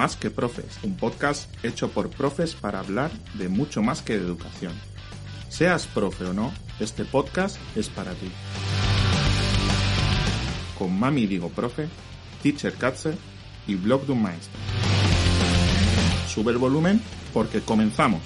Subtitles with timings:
[0.00, 4.24] Más que Profes, un podcast hecho por profes para hablar de mucho más que de
[4.24, 4.72] educación.
[5.50, 8.32] Seas profe o no, este podcast es para ti.
[10.78, 11.90] Con Mami Digo Profe,
[12.42, 13.12] Teacher Katze
[13.66, 14.58] y Blog de un Maestro.
[16.28, 17.02] Sube el volumen
[17.34, 18.22] porque comenzamos.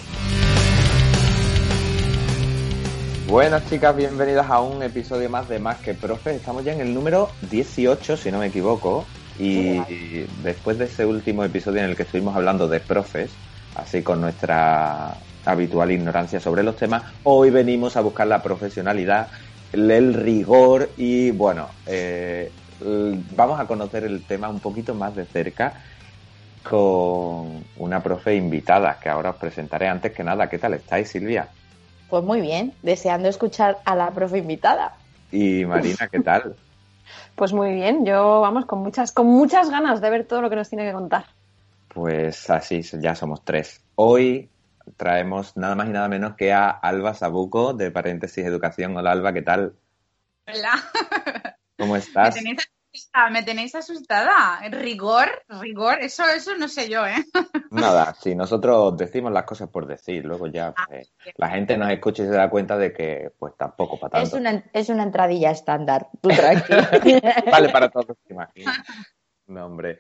[3.27, 6.37] Buenas chicas, bienvenidas a un episodio más de Más que Profes.
[6.37, 9.05] Estamos ya en el número 18, si no me equivoco.
[9.39, 13.31] Y después de ese último episodio en el que estuvimos hablando de profes,
[13.75, 19.29] así con nuestra habitual ignorancia sobre los temas, hoy venimos a buscar la profesionalidad,
[19.73, 22.51] el rigor y bueno, eh,
[23.37, 25.75] vamos a conocer el tema un poquito más de cerca
[26.63, 29.89] con una profe invitada que ahora os presentaré.
[29.89, 31.49] Antes que nada, ¿qué tal estáis, Silvia?
[32.09, 34.95] Pues muy bien, deseando escuchar a la profe invitada.
[35.31, 36.55] Y Marina, ¿qué tal?
[37.37, 40.57] Pues muy bien, yo vamos con muchas, con muchas ganas de ver todo lo que
[40.57, 41.27] nos tiene que contar.
[41.89, 43.83] Pues así, ya somos tres.
[43.97, 44.51] Hoy
[44.97, 48.97] traemos nada más y nada menos que a Alba Sabuco de Paréntesis Educación.
[48.97, 49.75] Hola Alba, ¿qué tal?
[50.47, 50.75] Hola.
[51.79, 52.35] ¿Cómo estás?
[52.35, 52.74] Me tenéis
[53.75, 54.61] asustada.
[54.71, 55.29] Rigor,
[55.61, 57.25] rigor, eso, eso no sé yo, ¿eh?
[57.71, 61.91] Nada, si nosotros decimos las cosas por decir, luego ya ah, pues, la gente nos
[61.91, 64.37] escucha y se da cuenta de que pues tampoco para tanto.
[64.37, 66.83] Es una, es una entradilla estándar, tú tranquilo.
[67.51, 68.73] vale para todos, imagino.
[69.47, 69.99] No, hombre.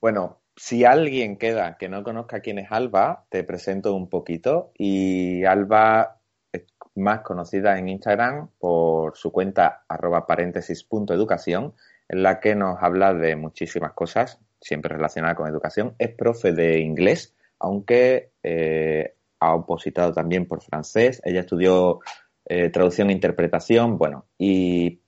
[0.00, 4.72] Bueno, si alguien queda que no conozca quién es Alba, te presento un poquito.
[4.76, 6.20] Y Alba
[6.52, 6.64] es
[6.94, 11.74] más conocida en Instagram por su cuenta arroba paréntesis.educación
[12.08, 15.94] en la que nos habla de muchísimas cosas, siempre relacionadas con educación.
[15.98, 21.20] Es profe de inglés, aunque eh, ha opositado también por francés.
[21.24, 22.00] Ella estudió
[22.46, 25.00] eh, traducción e interpretación, bueno, y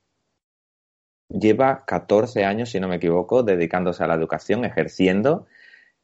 [1.29, 5.47] lleva 14 años, si no me equivoco, dedicándose a la educación, ejerciendo,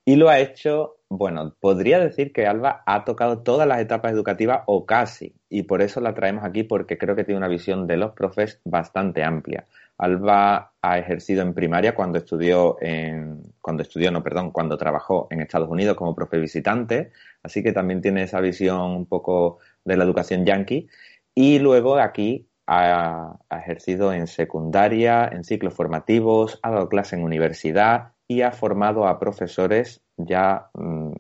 [0.04, 4.62] y lo ha hecho, bueno, podría decir que Alba ha tocado todas las etapas educativas
[4.66, 7.96] o casi, y por eso la traemos aquí porque creo que tiene una visión de
[7.96, 9.66] los profes bastante amplia.
[9.98, 15.40] Alba ha ejercido en primaria cuando estudió en, cuando estudió, no, perdón, cuando trabajó en
[15.40, 17.12] Estados Unidos como profe visitante,
[17.42, 20.88] así que también tiene esa visión un poco de la educación yankee.
[21.34, 28.12] Y luego aquí ha, ejercido en secundaria, en ciclos formativos, ha dado clase en universidad
[28.28, 31.12] y ha formado a profesores ya, mm,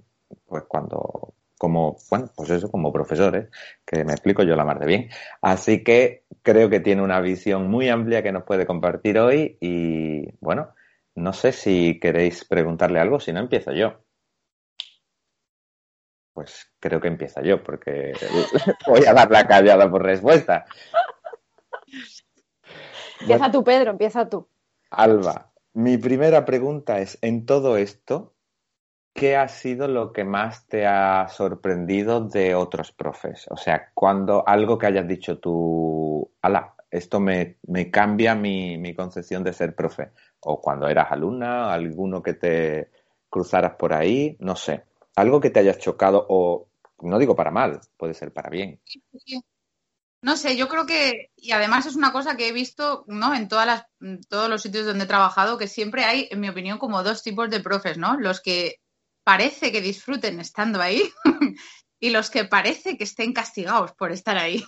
[0.46, 3.48] pues cuando, como, bueno, pues eso, como profesores,
[3.84, 5.08] que me explico yo la mar de bien.
[5.40, 10.30] Así que creo que tiene una visión muy amplia que nos puede compartir hoy y,
[10.38, 10.72] bueno,
[11.16, 14.04] no sé si queréis preguntarle algo, si no empiezo yo.
[16.32, 18.12] Pues creo que empieza yo, porque
[18.86, 20.66] voy a dar la callada por respuesta.
[23.20, 24.48] Empieza tú, Pedro, empieza tú.
[24.90, 28.35] Alba, mi primera pregunta es, en todo esto,
[29.16, 33.46] ¿qué ha sido lo que más te ha sorprendido de otros profes?
[33.50, 37.56] O sea, cuando algo que hayas dicho tú, ala, esto me,
[37.90, 40.12] cambia mi, concepción de ser profe.
[40.40, 42.90] O cuando eras alumna, alguno que te
[43.28, 44.84] cruzaras por ahí, no sé.
[45.16, 46.68] Algo que te haya chocado o,
[47.00, 48.80] no digo para mal, puede ser para bien.
[50.22, 53.34] No sé, yo creo que, y además es una cosa que he visto, ¿no?
[53.34, 56.78] En todas en todos los sitios donde he trabajado, que siempre hay, en mi opinión,
[56.78, 58.18] como dos tipos de profes, ¿no?
[58.18, 58.80] Los que
[59.26, 61.02] parece que disfruten estando ahí
[62.00, 64.64] y los que parece que estén castigados por estar ahí.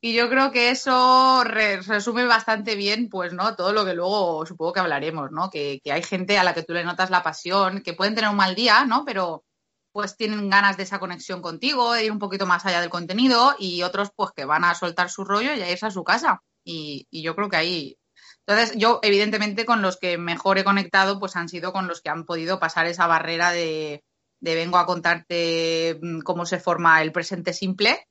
[0.00, 3.54] Y yo creo que eso resume bastante bien, pues, ¿no?
[3.54, 5.48] Todo lo que luego supongo que hablaremos, ¿no?
[5.48, 8.28] Que, que, hay gente a la que tú le notas la pasión, que pueden tener
[8.28, 9.04] un mal día, ¿no?
[9.06, 9.44] Pero
[9.92, 13.54] pues tienen ganas de esa conexión contigo, de ir un poquito más allá del contenido,
[13.58, 16.42] y otros, pues, que van a soltar su rollo y a irse a su casa.
[16.64, 17.96] Y, y yo creo que ahí
[18.46, 22.10] entonces, yo, evidentemente, con los que mejor he conectado, pues han sido con los que
[22.10, 24.04] han podido pasar esa barrera de,
[24.40, 28.06] vengo a contarte mm, cómo se forma el presente simple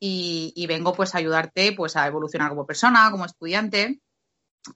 [0.00, 4.00] y, vengo pues a ayudarte pues a evolucionar como persona, como estudiante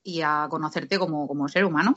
[0.05, 1.95] y a conocerte como, ser humano.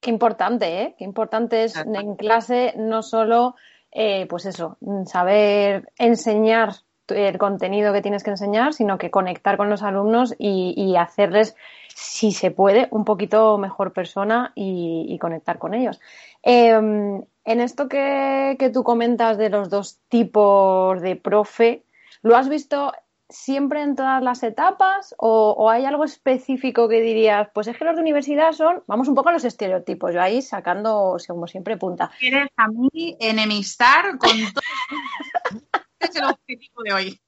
[0.00, 0.94] Qué importante, ¿eh?
[0.96, 3.56] Qué importante es en clase no solo,
[3.90, 6.76] eh, pues eso, saber enseñar
[7.10, 11.56] el contenido que tienes que enseñar, sino que conectar con los alumnos y, hacerles,
[11.94, 16.00] si se puede, un poquito mejor persona y, conectar con ellos.
[16.42, 21.84] Em, en esto que, que tú comentas de los dos tipos de profe,
[22.22, 22.92] ¿lo has visto
[23.30, 27.94] siempre en todas las etapas o, hay algo específico que dirías, pues es que los
[27.94, 32.10] de universidad son, vamos un poco a los estereotipos, yo ahí sacando, como siempre, punta.
[32.18, 35.59] Quieres a mí enemistar con todo.
[36.00, 37.20] es el objetivo de hoy.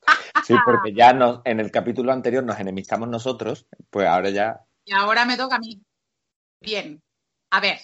[0.45, 4.61] sí, porque ya nos, en el capítulo anterior nos enemistamos nosotros, pues ahora ya.
[4.85, 5.81] Y ahora me toca a mí.
[6.61, 7.03] Bien,
[7.51, 7.79] a ver,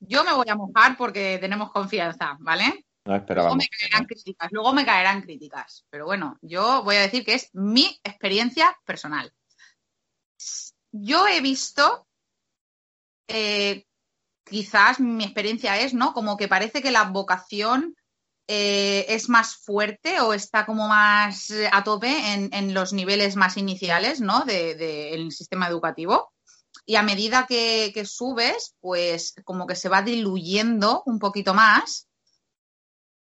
[0.00, 2.84] yo me voy a mojar porque tenemos confianza, ¿vale?
[3.04, 5.84] Luego me caerán críticas, luego me caerán críticas.
[5.90, 9.32] Pero bueno, yo voy a decir que es mi experiencia personal.
[10.92, 12.06] Yo he visto,
[13.28, 13.86] eh,
[14.44, 16.12] quizás mi experiencia es, ¿no?
[16.12, 17.96] Como que parece que la vocación
[18.52, 24.20] eh, es más fuerte o está como más a tope en, los niveles más iniciales,
[24.20, 24.44] ¿no?
[24.44, 26.32] Del sistema educativo.
[26.84, 32.08] Y a medida que, que subes, pues como que se va diluyendo un poquito más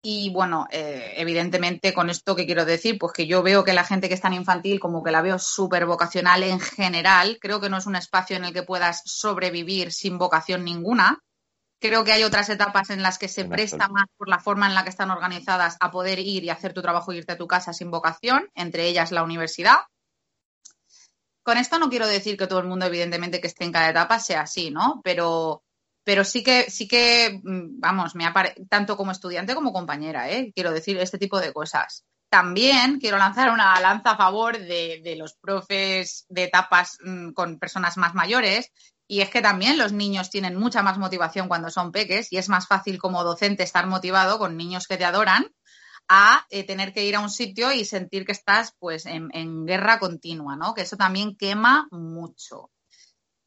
[0.01, 3.83] y bueno, eh, evidentemente con esto que quiero decir, pues que yo veo que la
[3.83, 7.37] gente que está en infantil como que la veo súper vocacional en general.
[7.41, 11.19] Creo que no es un espacio en el que puedas sobrevivir sin vocación ninguna.
[11.79, 14.75] Creo que hay otras etapas en las que se presta más por la forma en
[14.75, 17.47] la que están organizadas a poder ir y hacer tu trabajo e irte a tu
[17.47, 19.77] casa sin vocación, entre ellas la universidad.
[21.41, 24.19] Con esto no quiero decir que todo el mundo, evidentemente, que esté en cada etapa
[24.19, 24.99] sea así, ¿no?
[25.03, 25.63] Pero
[26.09, 28.25] pero sí que, sí que, mm, vamos, me
[28.67, 30.51] tanto como estudiante como compañera, ¿eh?
[30.55, 32.03] quiero decir este tipo de cosas.
[32.31, 37.97] También quiero lanzar una lanza a favor de, los profes de etapas mm, con personas
[37.97, 38.71] más mayores
[39.11, 42.47] y es que también los niños tienen mucha más motivación cuando son peques y es
[42.47, 45.47] más fácil como docente estar motivado con niños que te adoran
[46.07, 49.97] a eh, tener que ir a un sitio y sentir que estás pues en, guerra
[49.97, 50.75] continua, ¿no?
[50.75, 52.69] Que eso también quema mucho.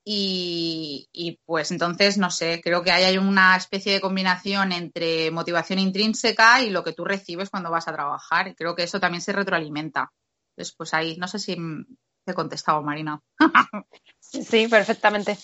[0.04, 6.60] Y, pues entonces, no sé, creo que hay una especie de combinación entre motivación intrínseca
[6.60, 8.56] y lo que tú recibes cuando vas a trabajar.
[8.56, 10.12] Creo que eso también se retroalimenta.
[10.56, 13.20] Entonces, pues ahí, no sé si te he contestado, Marina.
[14.32, 15.36] Sí, perfectamente.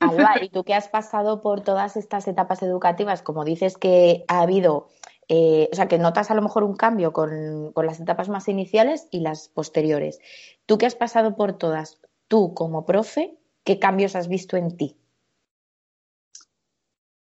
[0.00, 4.40] Alba, y tú que has pasado por todas estas etapas educativas, como dices que ha
[4.40, 4.88] habido,
[5.28, 8.48] eh, o sea, que notas a lo mejor un cambio con, con las etapas más
[8.48, 10.18] iniciales y las posteriores.
[10.66, 15.01] Tú que has pasado por todas, tú como profe, ¿qué cambios has visto en ti?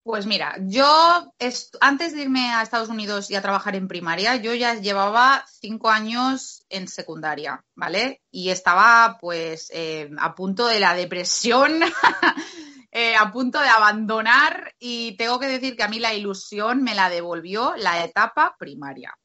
[0.04, 1.32] Pues mira, yo
[1.80, 5.92] antes de irme a Estados Unidos y a trabajar en primaria, yo ya llevaba cinco
[5.92, 8.24] años en secundaria, ¿vale?
[8.32, 11.82] Y estaba pues eh, a punto de la depresión,
[12.92, 16.96] eh, a punto de abandonar y tengo que decir que a mí la ilusión me
[16.96, 19.16] la devolvió la etapa primaria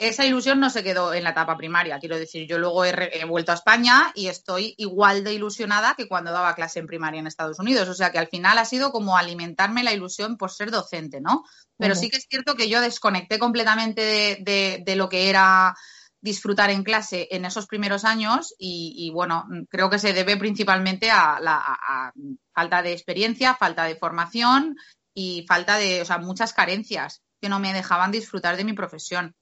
[0.00, 1.98] esa ilusión no se quedó en la etapa primaria.
[1.98, 6.32] Quiero decir, yo luego he, vuelto a España y estoy igual de ilusionada que cuando
[6.32, 7.88] daba clase en primaria en Estados Unidos.
[7.88, 11.44] O sea que al final ha sido como alimentarme la ilusión por ser docente, ¿no?
[11.76, 15.74] Pero sí que es cierto que yo desconecté completamente de, lo que era
[16.20, 21.40] disfrutar en clase en esos primeros años y, bueno, creo que se debe principalmente a
[21.40, 22.12] la
[22.54, 24.76] falta de experiencia, falta de formación
[25.14, 29.34] y falta de, o sea, muchas carencias que no me dejaban disfrutar de mi profesión.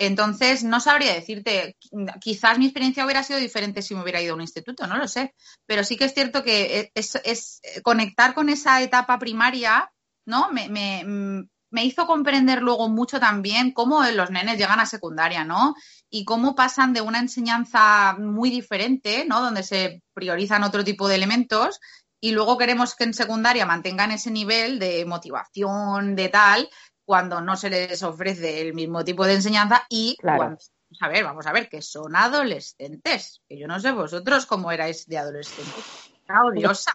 [0.00, 1.76] Entonces, no sabría decirte,
[2.20, 5.08] quizás mi experiencia hubiera sido diferente si me hubiera ido a un instituto, no lo
[5.08, 5.34] sé,
[5.66, 9.90] pero sí que es cierto que es, conectar con esa etapa primaria,
[10.24, 10.52] ¿no?
[10.52, 15.74] Me, me, hizo comprender luego mucho también cómo los nenes llegan a secundaria, ¿no?
[16.08, 19.40] Y cómo pasan de una enseñanza muy diferente, ¿no?
[19.40, 21.80] Donde se priorizan otro tipo de elementos
[22.20, 26.68] y luego queremos que en secundaria mantengan ese nivel de motivación, de tal,
[27.08, 30.58] cuando no se les ofrece el mismo tipo de enseñanza y cuando,
[31.00, 35.06] a ver, vamos a ver, que son adolescentes, que yo no sé vosotros cómo erais
[35.06, 36.10] de adolescentes.
[36.28, 36.92] Era odiosa.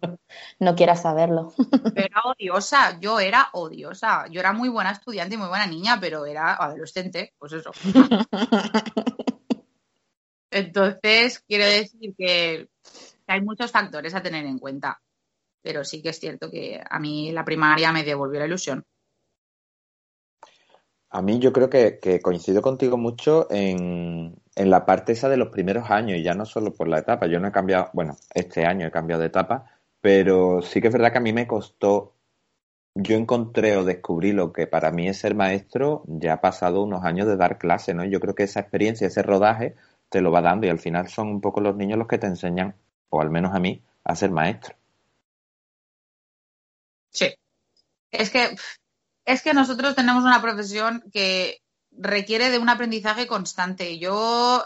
[0.60, 1.52] No quieras saberlo.
[1.96, 4.28] Era odiosa, yo era odiosa.
[4.30, 7.72] Yo era muy buena estudiante y muy buena niña, pero era adolescente, pues eso.
[10.52, 12.70] Entonces, quiero decir que
[13.26, 15.02] hay muchos factores a tener en cuenta.
[15.64, 18.86] Pero sí que es cierto que a mí la primaria me devolvió la ilusión.
[21.14, 25.92] A mí yo creo que, coincido contigo mucho en, la parte esa de los primeros
[25.92, 27.28] años, y ya no solo por la etapa.
[27.28, 29.66] Yo no he cambiado, bueno, este año he cambiado de etapa,
[30.02, 32.16] pero sí que es verdad que a mí me costó,
[32.96, 37.04] yo encontré o descubrí lo que para mí es ser maestro, ya ha pasado unos
[37.04, 38.04] años de dar clase, ¿no?
[38.06, 39.76] Yo creo que esa experiencia, ese rodaje,
[40.10, 42.28] te lo va dando y al final son un poco los niños los que te
[42.28, 42.76] enseñan,
[43.10, 44.76] o al menos a mí, a ser maestro.
[47.12, 47.36] Sí.
[48.12, 48.56] Es que
[49.26, 51.60] es que nosotros tenemos una profesión que
[51.92, 54.00] requiere de un aprendizaje constante.
[54.00, 54.66] Yo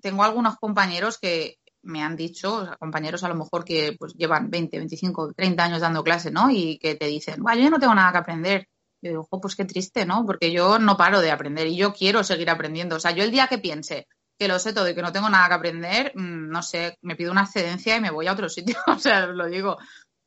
[0.00, 4.76] tengo algunos compañeros que me han dicho, compañeros a lo mejor que pues llevan 20,
[4.78, 6.50] 25, 30 años dando clase, ¿no?
[6.50, 8.68] Y que te dicen, bueno, yo no tengo nada que aprender.
[9.00, 10.26] Yo digo, pues qué triste, ¿no?
[10.26, 12.96] Porque yo no paro de aprender y yo quiero seguir aprendiendo.
[12.96, 14.06] O sea, yo el día que piense
[14.38, 17.16] que lo sé todo y que no tengo nada que aprender, mm, no sé, me
[17.16, 18.76] pido una excedencia y me voy a otro sitio.
[18.86, 19.78] o sea, lo digo.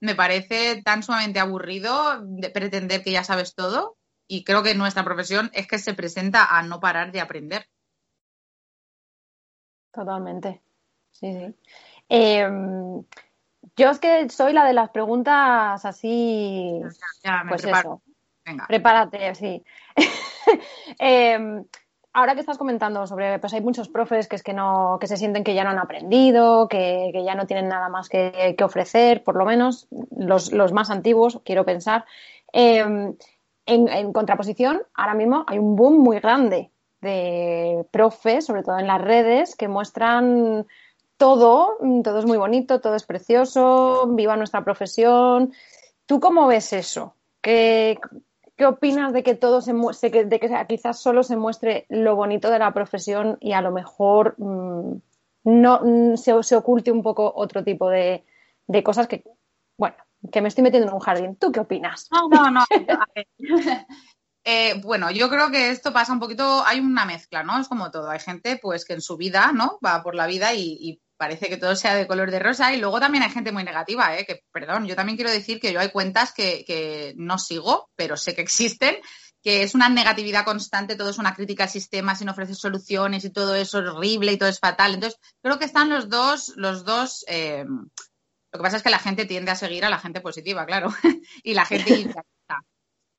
[0.02, 5.04] Me parece tan sumamente aburrido de pretender que ya sabes todo y creo que nuestra
[5.04, 7.68] profesión es que se presenta a no parar de aprender.
[9.92, 10.62] Totalmente.
[11.12, 11.56] Sí, sí.
[12.10, 13.04] Em,
[13.76, 16.82] yo es que soy la de las preguntas así.
[17.24, 18.02] Ya, me pues preparo.
[18.04, 18.14] eso.
[18.46, 18.68] Venga.
[18.68, 19.64] Prepárate, sí.
[21.00, 21.66] Em,
[22.14, 25.18] ahora que estás comentando sobre, pues hay muchos profes que es que no, que se
[25.18, 29.24] sienten que ya no han aprendido, que, que ya no tienen nada más que, ofrecer,
[29.24, 32.06] por lo menos los, los, más antiguos, quiero pensar.
[32.52, 33.16] Em,
[33.66, 38.88] en, en contraposición, ahora mismo hay un boom muy grande de profes, sobre todo en
[38.88, 40.68] las redes, que muestran
[41.18, 45.54] todo, todo es muy bonito, todo es precioso, viva nuestra profesión.
[46.06, 47.16] ¿Tú cómo ves eso?
[47.42, 48.00] ¿Qué,
[48.62, 52.52] qué opinas de que todo se muestre, de que quizás solo se muestre lo bonito
[52.52, 54.98] de la profesión y a lo mejor mmm,
[55.46, 58.24] no mm, se, se, oculte un poco otro tipo de,
[58.68, 59.24] de, cosas que,
[59.80, 59.96] bueno,
[60.32, 61.36] que me estoy metiendo en un jardín.
[61.38, 62.08] ¿Tú qué opinas?
[62.12, 62.66] No, no, no.
[64.44, 67.60] Eh, bueno, yo creo que esto pasa un poquito, hay una mezcla, ¿no?
[67.60, 68.10] Es como todo.
[68.10, 69.78] Hay gente, pues, que en su vida, ¿no?
[69.86, 72.74] Va por la vida y, y, parece que todo sea de color de rosa.
[72.74, 74.26] Y luego también hay gente muy negativa, ¿eh?
[74.26, 78.18] Que, perdón, yo también quiero decir que yo hay cuentas que, que no sigo, pero
[78.18, 78.96] sé que existen,
[79.44, 83.30] que es una negatividad constante, todo es una crítica al sistema, sin ofrecer soluciones y
[83.30, 84.96] todo es horrible y todo es fatal.
[84.96, 87.24] Entonces, creo que están los dos, los dos.
[87.28, 90.66] Eh, lo que pasa es que la gente tiende a seguir a la gente positiva,
[90.66, 90.90] claro,
[91.44, 92.12] y la gente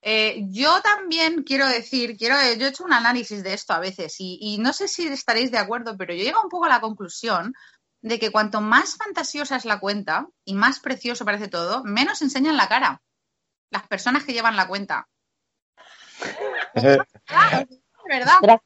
[0.03, 4.17] eh, yo también quiero decir, quiero, yo he hecho un análisis de esto a veces
[4.19, 6.81] y, y, no sé si estaréis de acuerdo, pero yo llego un poco a la
[6.81, 7.55] conclusión
[8.03, 12.57] de que cuanto más fantasiosa es la cuenta y más precioso parece todo, menos enseñan
[12.57, 13.01] la cara
[13.73, 15.09] las personas que llevan la cuenta.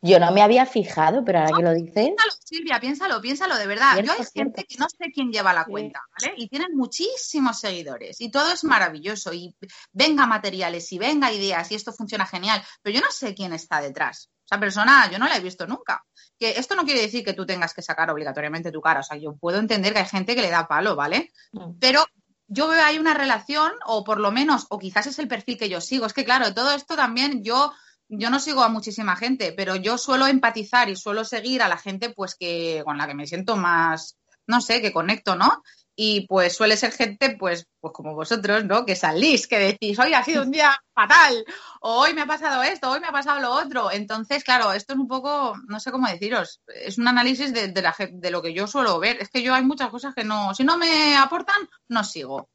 [0.02, 1.94] Yo no me había fijado, pero ahora no, que lo dices.
[1.94, 3.92] Piénsalo, Silvia, piénsalo, piénsalo de verdad.
[3.92, 6.34] Cierto, Yo hay gente que no sé quién lleva la cuenta, ¿vale?
[6.36, 9.54] Y tienen muchísimos seguidores y todo es maravilloso y
[9.92, 13.80] venga materiales y venga ideas y esto funciona genial, pero yo no sé quién está
[13.80, 14.30] detrás.
[14.46, 16.04] Esa persona yo no la he visto nunca.
[16.38, 19.00] Que esto no quiere decir que tú tengas que sacar obligatoriamente tu cara.
[19.00, 21.32] O sea, yo puedo entender que hay gente que le da palo, ¿vale?
[21.52, 21.78] Mm.
[21.80, 22.04] Pero
[22.46, 25.68] yo veo ahí una relación, o por lo menos, o quizás es el perfil que
[25.68, 26.06] yo sigo.
[26.06, 27.72] Es que, claro, todo esto también yo
[28.08, 31.76] yo no sigo a muchísima gente, pero yo suelo empatizar y suelo seguir a la
[31.76, 35.62] gente pues que con la que me siento más, no sé, que conecto, ¿no?
[35.98, 38.84] Y pues suele ser gente, pues, pues como vosotros, ¿no?
[38.84, 41.42] Que salís, que decís, hoy ha sido un día fatal,
[41.80, 43.90] o hoy me ha pasado esto, hoy me ha pasado lo otro.
[43.90, 47.82] Entonces, claro, esto es un poco, no sé cómo deciros, es un análisis de, de,
[47.82, 49.16] la, de lo que yo suelo ver.
[49.22, 52.50] Es que yo hay muchas cosas que no, si no me aportan, no sigo.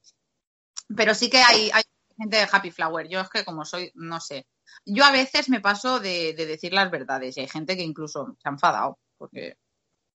[0.96, 1.84] Pero sí que hay, hay
[2.18, 3.08] gente de Happy Flower.
[3.08, 4.46] Yo es que como soy, no sé,
[4.86, 8.36] yo a veces me paso de, de, decir las verdades y hay gente que incluso
[8.42, 9.58] se ha enfadado porque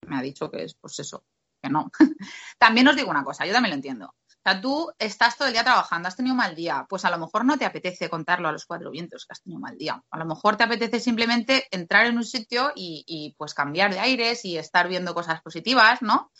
[0.06, 1.24] me ha dicho que es pues eso,
[1.66, 1.90] que no.
[2.58, 4.06] también os digo una cosa, yo también lo entiendo.
[4.06, 7.10] O sea, tú estás todo el día trabajando, has tenido un mal día, pues a
[7.10, 9.76] lo mejor no te apetece contarlo a los cuatro vientos que has tenido un mal
[9.76, 10.00] día.
[10.10, 13.98] A lo mejor te apetece simplemente entrar en un sitio y, y pues cambiar de
[13.98, 16.30] aires y estar viendo cosas positivas, ¿no?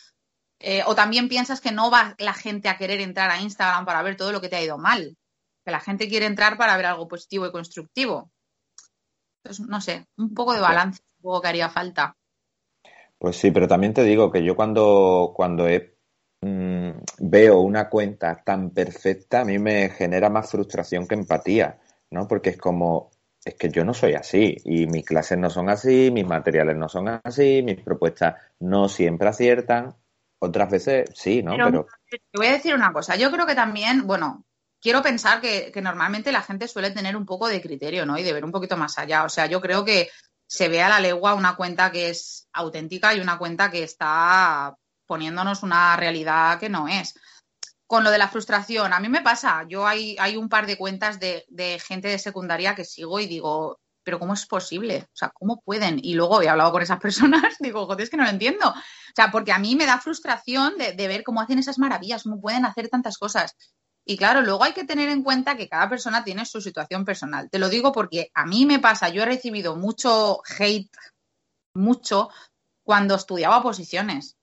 [0.61, 4.02] Eh, o también piensas que no va la gente a querer entrar a Instagram para
[4.02, 5.16] ver todo lo que te ha ido mal
[5.66, 8.30] que la gente quiere entrar para ver algo positivo y constructivo.
[9.42, 12.16] Entonces, no sé, un poco de balance, un poco que haría falta.
[13.18, 15.96] Pues sí, pero también te digo que yo cuando, cuando he,
[16.42, 21.78] mmm, veo una cuenta tan perfecta, a mí me genera más frustración que empatía,
[22.11, 22.28] ¿no?
[22.28, 23.11] Porque es como,
[23.44, 26.88] es que yo no soy así y mis clases no son así, mis materiales no
[26.88, 29.94] son así, mis propuestas no siempre aciertan.
[30.38, 31.52] Otras veces sí, ¿no?
[31.52, 31.87] Pero, pero...
[32.11, 33.16] te voy a decir una cosa.
[33.16, 34.44] Yo creo que también, bueno,
[34.80, 38.18] quiero pensar que, que, normalmente la gente suele tener un poco de criterio, ¿no?
[38.18, 39.25] Y de ver un poquito más allá.
[39.25, 40.11] O sea, yo creo que
[40.46, 44.76] se ve a la legua una cuenta que es auténtica y una cuenta que está
[45.06, 47.14] poniéndonos una realidad que no es.
[47.86, 49.64] Con lo de la frustración, a mí me pasa.
[49.68, 51.44] Yo hay, hay un par de cuentas de,
[51.86, 55.04] gente de secundaria que sigo y digo, pero ¿cómo es posible?
[55.06, 56.00] O sea, ¿cómo pueden?
[56.02, 58.68] Y luego he hablado con esas personas, digo, joder, es que no lo entiendo.
[58.68, 58.74] O
[59.14, 62.40] sea, porque a mí me da frustración de, de ver cómo hacen esas maravillas, cómo
[62.40, 63.56] pueden hacer tantas cosas.
[64.08, 67.50] Y claro, luego hay que tener en cuenta que cada persona tiene su situación personal.
[67.50, 70.96] Te lo digo porque a mí me pasa, yo he recibido mucho hate,
[71.75, 72.30] mucho,
[72.84, 74.36] cuando estudiaba oposiciones.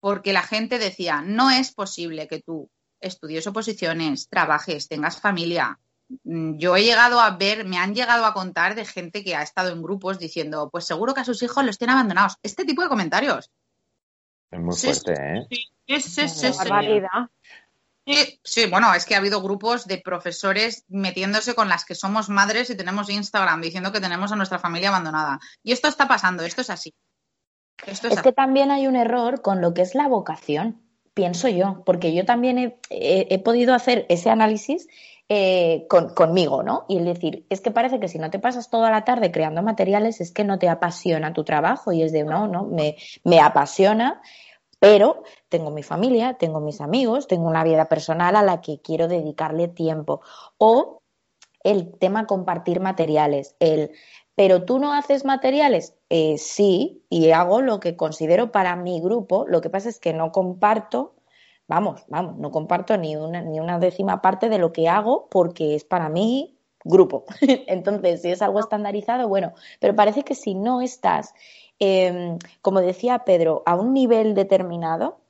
[0.00, 5.78] Porque la gente decía, no es posible que tú estudies oposiciones, trabajes, tengas familia
[6.24, 9.42] mm, yo he llegado a ver, me han llegado a contar de gente que ha
[9.42, 12.38] estado en grupos diciendo, pues seguro que a sus hijos los tienen abandonados.
[12.42, 13.50] Este tipo de comentarios.
[14.50, 15.46] Es muy Sí, fuerte, ¿eh?
[15.50, 16.58] Sí, sí, sí, sí.
[16.58, 17.28] Barbaridad.
[17.42, 17.65] Sí,
[18.42, 22.70] sí, bueno, es que ha habido grupos de profesores metiéndose con las que somos madres
[22.70, 25.40] y tenemos Instagram diciendo que tenemos a nuestra familia abandonada.
[25.62, 26.94] Y esto está pasando, esto es así.
[27.86, 30.82] Esto es, Es que también hay un error con lo que es la vocación,
[31.14, 34.86] pienso yo, porque yo también he, he- he podido hacer ese análisis
[35.28, 36.84] eh, con- conmigo, ¿no?
[36.88, 39.60] Y el decir, es que parece que si no te pasas toda la tarde creando
[39.62, 43.40] materiales es que no te apasiona tu trabajo y es de, no, no, me, me
[43.40, 44.22] apasiona,
[44.78, 49.08] pero tengo mi familia, tengo mis amigos, tengo una vida personal a la que quiero
[49.08, 50.20] dedicarle tiempo.
[50.58, 51.02] O
[51.64, 53.92] el tema compartir materiales, el
[54.36, 59.44] pero tú no haces materiales, Eh, sí, y hago lo que considero para mi grupo.
[59.48, 61.16] Lo que pasa es que no comparto,
[61.68, 65.74] vamos, vamos, no comparto ni una, ni una décima parte de lo que hago porque
[65.74, 67.24] es para mi grupo.
[67.66, 71.34] Entonces, si es algo estandarizado, bueno, pero parece que si no estás,
[71.78, 75.20] eh, como decía Pedro, a un nivel determinado,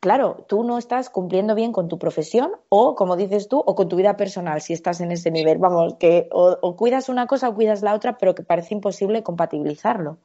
[0.00, 3.88] claro, tú no estás cumpliendo bien con tu profesión o, como dices tú, o con
[3.88, 5.58] tu vida personal, si estás en ese nivel.
[5.58, 10.18] Vamos, que o, cuidas una cosa o cuidas la otra, pero que parece imposible compatibilizarlo.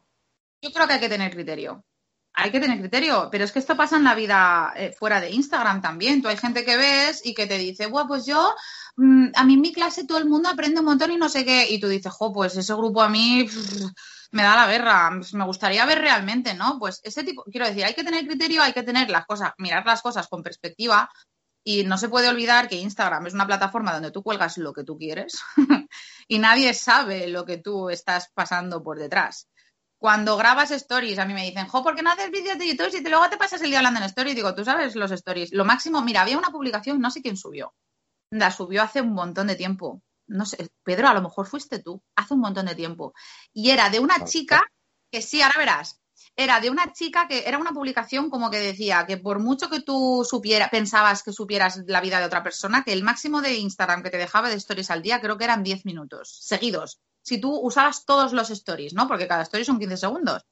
[0.61, 1.83] Yo creo que hay que tener criterio.
[2.33, 5.31] Hay que tener criterio, pero es que esto pasa en la vida eh, fuera de
[5.31, 6.21] Instagram también.
[6.21, 8.55] Tú hay gente que ves y que te dice, bueno, pues yo,
[8.95, 11.43] mm, a mí en mi clase todo el mundo aprende un montón y no sé
[11.43, 11.69] qué.
[11.69, 13.47] Y tú dices, jo, pues ese grupo a mí
[14.31, 16.77] me da la guerra, me gustaría ver realmente, ¿no?
[16.79, 19.85] Pues ese tipo, quiero decir, hay que tener criterio, hay que tener las cosas, mirar
[19.85, 21.09] las cosas con perspectiva.
[21.63, 24.83] Y no se puede olvidar que Instagram es una plataforma donde tú cuelgas lo que
[24.83, 25.39] tú quieres
[26.27, 29.47] y nadie sabe lo que tú estás pasando por detrás
[30.01, 32.89] cuando grabas stories, a mí me dicen, jo, ¿por qué no haces vídeos de YouTube
[32.89, 34.35] si te, luego te pasas el día hablando en stories?
[34.35, 35.53] Digo, tú sabes los stories.
[35.53, 37.75] Lo máximo, mira, había una publicación, no sé quién subió.
[38.31, 40.01] La subió hace un montón de tiempo.
[40.31, 43.13] No sé, Pedro, a lo mejor fuiste tú, hace un montón de tiempo.
[43.53, 44.63] Y era de una chica
[45.11, 45.99] que sí, ahora verás.
[46.35, 49.81] Era de una chica que era una publicación como que decía que por mucho que
[49.81, 54.03] tú supieras, pensabas que supieras la vida de otra persona, que el máximo de Instagram
[54.03, 57.55] que te dejaba de stories al día creo que eran 10 minutos seguidos si tú
[57.55, 59.07] usabas todos los stories, ¿no?
[59.07, 60.43] Porque cada story son 15 segundos.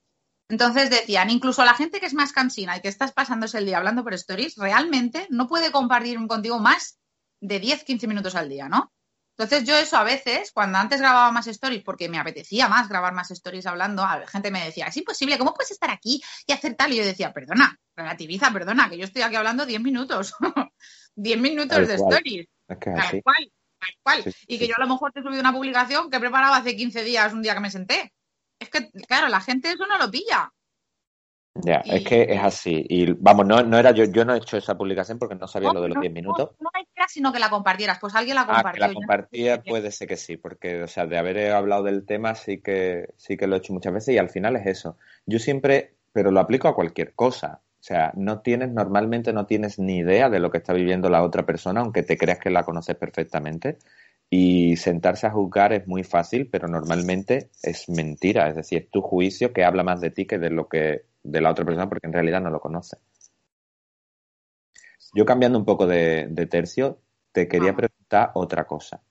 [0.49, 3.77] Entonces decían, incluso la gente que es más cansina y que estás pasándose el día
[3.77, 6.97] hablando por stories, realmente no puede compartir contigo más
[7.39, 8.91] de 10, 15 minutos al día, ¿no?
[9.39, 13.13] Entonces yo eso a veces, cuando antes grababa más stories, porque me apetecía más grabar
[13.13, 16.51] más stories hablando, a la gente me decía, es imposible, ¿cómo puedes estar aquí y
[16.51, 16.91] hacer tal?
[16.91, 20.33] Y yo decía, perdona, relativiza, perdona, que yo estoy aquí hablando 10 minutos.
[21.15, 22.13] 10 minutos Tal de cual.
[22.15, 22.47] stories.
[22.67, 24.23] Tal cual, tal cual.
[24.25, 26.19] Sí, sí, y que yo a lo mejor te he subido una publicación que he
[26.19, 28.11] preparado hace 15 días, un día que me senté.
[28.59, 30.51] Es que, claro, la gente eso no lo pilla.
[31.55, 32.85] Ya, Y- es que es así.
[32.87, 35.69] Y vamos, no, no era yo, yo no he hecho esa publicación porque no sabía
[35.69, 36.51] No, lo de los no, 10 minutos.
[36.59, 37.97] No, no hay que sino que la compartieras.
[37.99, 38.81] Pues alguien la Ah, que compartió.
[38.81, 42.35] la no compartía puede ser que sí, porque, o sea, de haber hablado del tema
[42.35, 44.97] sí que, sí que lo he hecho muchas veces y al final es eso.
[45.25, 47.61] Yo siempre, pero lo aplico a cualquier cosa.
[47.79, 51.23] O sea, no tienes, normalmente no tienes ni idea de lo que está viviendo la
[51.23, 53.77] otra persona, aunque te creas que la conoces perfectamente.
[54.29, 58.47] Y sentarse a juzgar es muy fácil, pero normalmente es mentira.
[58.49, 61.41] Es decir, es tu juicio que habla más de ti que de lo que, de
[61.41, 62.99] la otra persona, porque en realidad no lo conoces.
[65.13, 66.99] Yo cambiando un poco de, de tercio,
[67.31, 67.77] te quería Ajá.
[67.77, 69.01] preguntar otra cosa.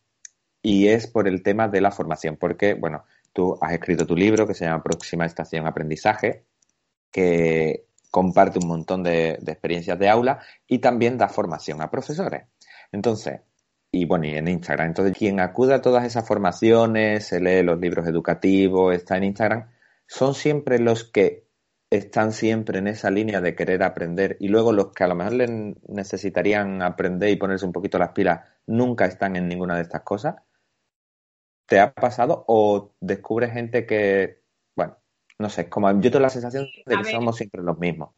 [0.63, 4.47] Y es por el tema de la formación, porque, bueno, tú has escrito tu libro
[4.47, 6.45] que se llama Próxima Estación Aprendizaje,
[7.11, 12.45] que comparte un montón de, de experiencias de aula y también da formación a profesores.
[12.93, 13.41] Entonces,
[13.91, 14.89] y bueno, y en Instagram.
[14.89, 19.71] Entonces, quien acude a todas esas formaciones, se lee los libros educativos, está en Instagram,
[20.07, 21.48] son siempre los que
[21.91, 25.33] están siempre en esa línea de querer aprender y luego los que a lo mejor
[25.35, 30.03] le necesitarían aprender y ponerse un poquito las pilas nunca están en ninguna de estas
[30.03, 30.37] cosas.
[31.67, 34.43] ¿Te ha pasado o descubres gente que,
[34.75, 34.97] bueno,
[35.39, 38.11] no sé, como yo tengo la sensación de que somos siempre los mismos?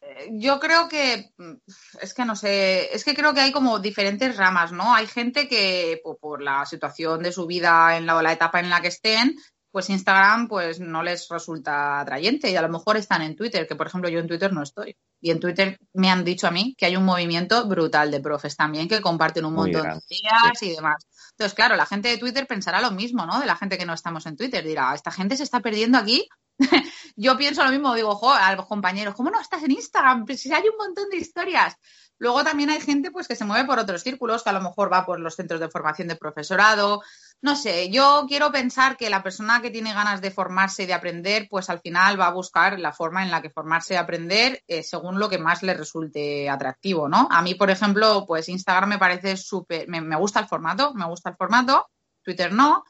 [0.00, 1.54] Eh, Yo creo que, mm,
[2.00, 4.94] es que no sé, es que creo que hay como diferentes ramas, ¿no?
[4.94, 8.60] Hay gente que po- por, la situación de su vida en la, o la etapa
[8.60, 9.36] en la que estén,
[9.74, 13.74] pues Instagram pues no les resulta atrayente y a lo mejor están en Twitter, que
[13.74, 14.96] por ejemplo yo en Twitter no estoy.
[15.20, 18.54] Y en Twitter me han dicho a mí que hay un movimiento brutal de profes
[18.56, 21.08] también que comparten un Muy montón grande, de ideas y demás.
[21.32, 23.40] Entonces, claro, la gente de Twitter pensará lo mismo, ¿no?
[23.40, 24.64] De la gente que no estamos en Twitter.
[24.64, 26.28] Dirá, esta gente se está perdiendo aquí.
[27.16, 30.24] Yo pienso lo mismo, digo, jo, a los compañeros, ¿cómo no estás en Instagram?
[30.24, 31.74] Pues si hay un montón de historias.
[32.18, 34.92] Luego también hay gente pues que se mueve por otros círculos, que a lo mejor
[34.92, 37.02] va por los centros de formación de profesorado,
[37.44, 40.94] no sé, yo quiero pensar que la persona que tiene ganas de formarse y de
[40.94, 44.62] aprender, pues al final va a buscar la forma en la que formarse y aprender
[44.66, 47.28] eh, según lo que más le resulte atractivo, ¿no?
[47.30, 51.28] A mí, por ejemplo, pues Instagram me parece súper, me, gusta el formato, me gusta
[51.28, 51.86] el formato,
[52.22, 52.82] Twitter no.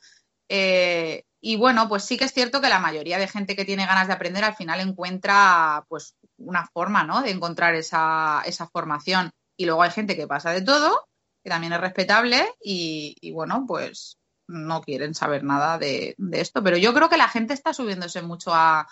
[0.48, 3.86] Eh, y bueno, pues sí que es cierto que la mayoría de gente que tiene
[3.86, 7.22] ganas de aprender al final encuentra pues una forma, ¿no?
[7.22, 9.32] De encontrar esa, esa formación.
[9.56, 11.08] Y luego hay gente que pasa de todo,
[11.42, 14.16] que también es respetable y bueno, pues
[14.48, 16.62] no quieren saber nada de, esto.
[16.62, 18.86] Pero yo creo que la gente está subiéndose mucho a.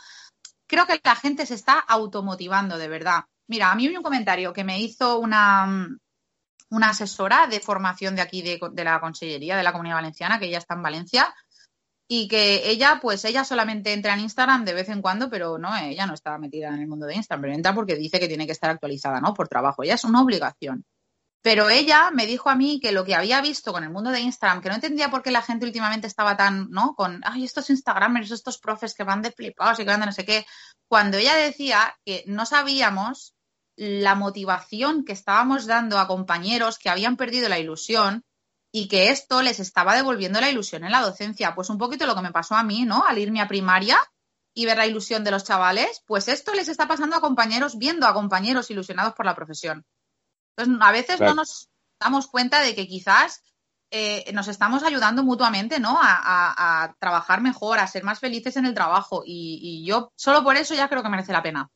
[0.67, 3.25] Creo que la gente se está automotivando, de verdad.
[3.49, 5.89] Mira, a mí hay un comentario que me hizo una,
[6.71, 10.47] una asesora de formación de aquí de, de, la Consellería de la Comunidad Valenciana, que
[10.47, 11.35] ella está en Valencia,
[12.09, 15.75] y que ella, pues ella solamente entra en Instagram de vez en cuando, pero no,
[15.77, 18.47] ella no está metida en el mundo de Instagram, pero entra porque dice que tiene
[18.47, 19.35] que estar actualizada, ¿no?
[19.35, 19.83] Por trabajo.
[19.83, 20.85] Ella es una obligación.
[21.43, 24.21] Pero ella me dijo a mí que lo que había visto con el mundo de
[24.21, 26.95] Instagram, que no entendía por qué la gente últimamente estaba tan, ¿no?
[26.95, 30.13] Con, ay, estos Instagramers, estos profes que van de flipados y que van de no
[30.13, 30.47] sé qué.
[30.89, 33.35] Cuando ella decía que no sabíamos
[33.77, 38.25] la motivación que estábamos dando a compañeros que habían perdido la ilusión
[38.71, 41.57] y que esto les estaba devolviendo la ilusión en la docencia.
[41.57, 43.05] Pues un poquito lo que me pasó a mí, ¿no?
[43.05, 43.99] Al irme a primaria
[44.55, 48.07] y ver la ilusión de los chavales, pues esto les está pasando a compañeros, viendo
[48.07, 49.85] a compañeros ilusionados por la profesión.
[50.57, 51.69] Entonces, a veces no nos
[52.01, 53.43] damos cuenta de que quizás
[53.91, 55.99] eh, nos estamos ayudando mutuamente, ¿no?
[56.01, 59.23] A, trabajar mejor, a ser más felices en el trabajo.
[59.25, 61.71] y, yo solo por eso ya creo que merece la pena.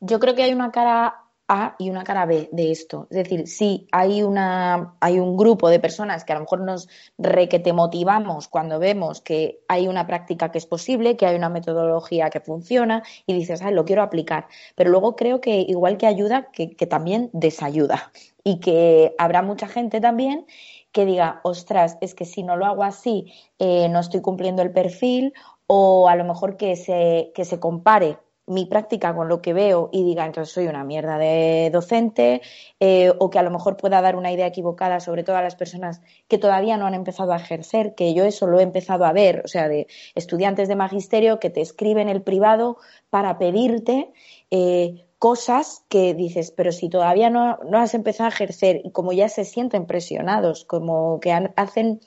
[0.00, 3.06] Yo creo que hay una cara a y una cara B de esto.
[3.10, 6.88] Es decir, sí, hay, una, hay un grupo de personas que a lo mejor nos
[7.18, 12.30] requete motivamos cuando vemos que hay una práctica que es posible, que hay una metodología
[12.30, 14.48] que funciona y dices, ay, lo quiero aplicar.
[14.74, 18.12] Pero luego creo que igual que ayuda, que, también desayuda.
[18.42, 20.46] Y que habrá mucha gente también
[20.92, 24.70] que diga, ostras, es que si no lo hago así, eh, no estoy cumpliendo el
[24.70, 25.32] perfil,
[25.66, 29.88] o a lo mejor que se, que se compare mi práctica con lo que veo
[29.92, 32.42] y diga, entonces soy una mierda de docente,
[32.78, 36.02] eh, o que a lo mejor pueda dar una idea equivocada sobre todas las personas
[36.28, 39.42] que todavía no han empezado a ejercer, que yo eso lo he empezado a ver,
[39.44, 42.76] o sea, de estudiantes de magisterio que te escriben el privado
[43.10, 44.12] para pedirte
[44.50, 49.12] eh, cosas que dices, pero si todavía no, no, has empezado a ejercer y como
[49.14, 52.00] ya se sienten presionados, como que hacen,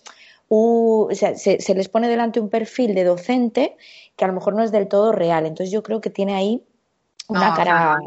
[0.50, 3.78] o sea, se, se les pone delante un perfil de docente
[4.16, 5.46] que a lo mejor no es del todo real.
[5.46, 6.66] Entonces yo creo que tiene ahí
[7.28, 8.00] una cara...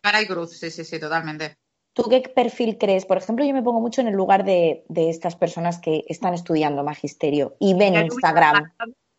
[0.00, 1.56] Cara y cruz, sí, sí, sí, totalmente.
[1.96, 3.06] ¿Tú qué perfil crees?
[3.06, 6.84] Por ejemplo, yo me pongo mucho en el lugar de, estas personas que están estudiando
[6.84, 8.70] magisterio y ven Instagram.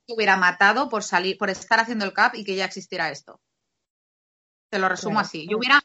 [0.06, 3.41] Te hubiera matado por salir, por estar haciendo el CAP y que ya existiera esto.
[4.69, 5.47] Te lo resumo así.
[5.49, 5.82] Yo hubiera,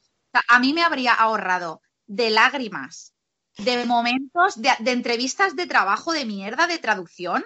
[0.49, 3.12] a mí me habría ahorrado de lágrimas,
[3.59, 7.45] de momentos, de, de entrevistas de trabajo de mierda, de traducción,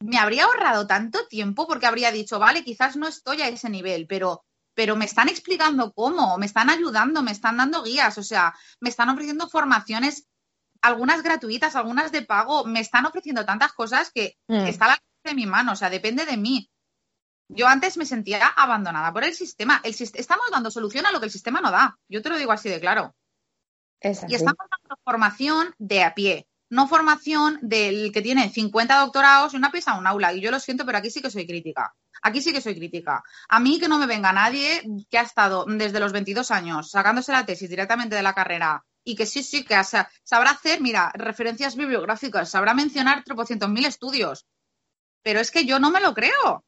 [0.00, 4.06] me habría ahorrado tanto tiempo porque habría dicho, vale, quizás no estoy a ese nivel,
[4.06, 8.54] pero, pero me están explicando cómo, me están ayudando, me están dando guías, o sea,
[8.80, 10.26] me están ofreciendo formaciones,
[10.82, 14.66] algunas gratuitas, algunas de pago, me están ofreciendo tantas cosas que mm.
[14.66, 16.70] está a la de mi mano, o sea, depende de mí.
[17.48, 19.80] Yo antes me sentía abandonada por el sistema.
[19.84, 21.98] El, estamos dando solución a lo que el sistema no da.
[22.08, 23.14] Yo te lo digo así de claro.
[24.28, 29.56] Y estamos dando formación de a pie no formación del que tiene 50 doctorados y
[29.56, 30.32] una pieza a un aula.
[30.32, 31.94] Y yo lo siento, pero aquí sí que soy crítica.
[32.22, 33.22] Aquí sí que soy crítica.
[33.48, 37.32] A mí que no me venga nadie que ha estado desde los 22 años sacándose
[37.32, 41.76] la tesis directamente de la carrera y que sí, sí, que sabrá hacer, mira, referencias
[41.76, 44.46] bibliográficas, sabrá mencionar tropocientos mil estudios.
[45.22, 46.64] Pero es que yo no me lo creo.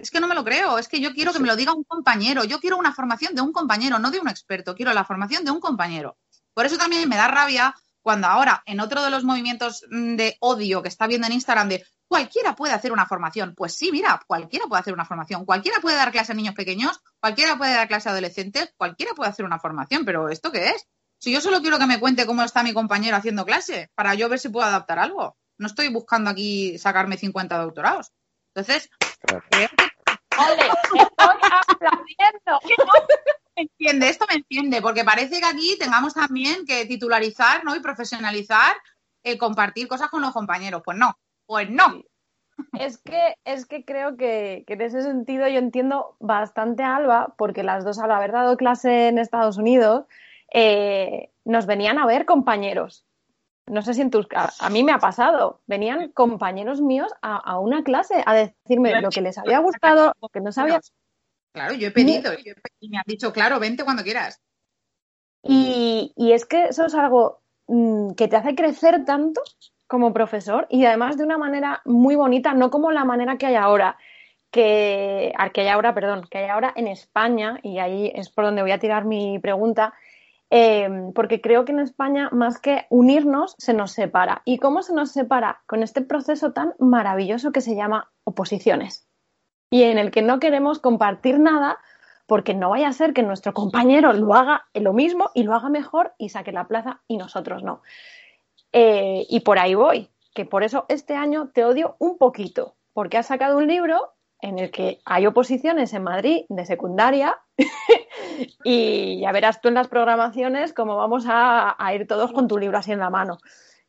[0.00, 0.78] Es que no me lo creo.
[0.78, 2.44] Es que yo quiero que me lo diga un compañero.
[2.44, 4.74] Yo quiero una formación de un compañero, no de un experto.
[4.74, 6.16] Quiero la formación de un compañero.
[6.54, 10.36] Por eso también me da rabia cuando ahora, en otro de los movimientos mm, de
[10.40, 14.20] odio que está viendo en Instagram de cualquiera puede hacer una formación, pues sí, mira,
[14.26, 17.86] cualquiera puede hacer una formación, cualquiera puede dar clase a niños pequeños, cualquiera puede dar
[17.86, 20.88] clase a adolescentes, cualquiera puede hacer una formación, pero ¿esto qué es?
[21.18, 24.28] Si yo solo quiero que me cuente cómo está mi compañero haciendo clase, para yo
[24.28, 25.36] ver si puedo adaptar algo.
[25.58, 28.10] No estoy buscando aquí sacarme 50 doctorados.
[28.54, 28.88] Entonces,
[29.20, 29.68] creo que...
[30.38, 30.70] ¡Ole!
[30.82, 31.00] ¡Estoy
[31.68, 32.60] aplaudiendo!
[33.56, 37.76] entiende, esto me entiende, porque parece que aquí tengamos también que titularizar ¿no?
[37.76, 38.74] y profesionalizar
[39.22, 40.82] el compartir cosas con los compañeros.
[40.84, 42.02] Pues no, pues no.
[42.78, 47.62] Es que, es que creo que, en ese sentido yo entiendo bastante a Alba, porque
[47.62, 50.04] las dos al haber dado clase en Estados Unidos,
[50.52, 53.06] eh, nos venían a ver compañeros.
[53.70, 55.60] No sé si en tus a, a mí me ha pasado.
[55.66, 60.28] Venían compañeros míos a, a, una clase a decirme lo que les había gustado, lo
[60.28, 60.80] que no sabía.
[61.52, 62.32] Claro, yo he pedido
[62.78, 64.40] y me han dicho, claro, vente cuando quieras.
[65.42, 69.42] Y, es que eso es algo mm, que te hace crecer tanto
[69.86, 73.56] como profesor y además de una manera muy bonita, no como la manera que hay
[73.56, 73.96] ahora,
[74.50, 78.62] que, que hay ahora, perdón, que hay ahora en España, y ahí es por donde
[78.62, 79.94] voy a tirar mi pregunta,
[80.50, 84.42] eh, porque creo que en España, más que unirnos, se nos separa.
[84.44, 85.62] ¿Y cómo se nos separa?
[85.66, 89.06] Con este proceso tan maravilloso que se llama oposiciones,
[89.70, 91.78] y en el que no queremos compartir nada
[92.26, 95.68] porque no vaya a ser que nuestro compañero lo haga lo mismo y lo haga
[95.68, 97.82] mejor y saque la plaza y nosotros no.
[98.72, 103.18] Eh, y por ahí voy, que por eso este año te odio un poquito, porque
[103.18, 107.38] has sacado un libro en el que hay oposiciones en Madrid de secundaria
[108.64, 112.58] y ya verás tú en las programaciones cómo vamos a, a, ir todos con tu
[112.58, 113.38] libro así en la mano.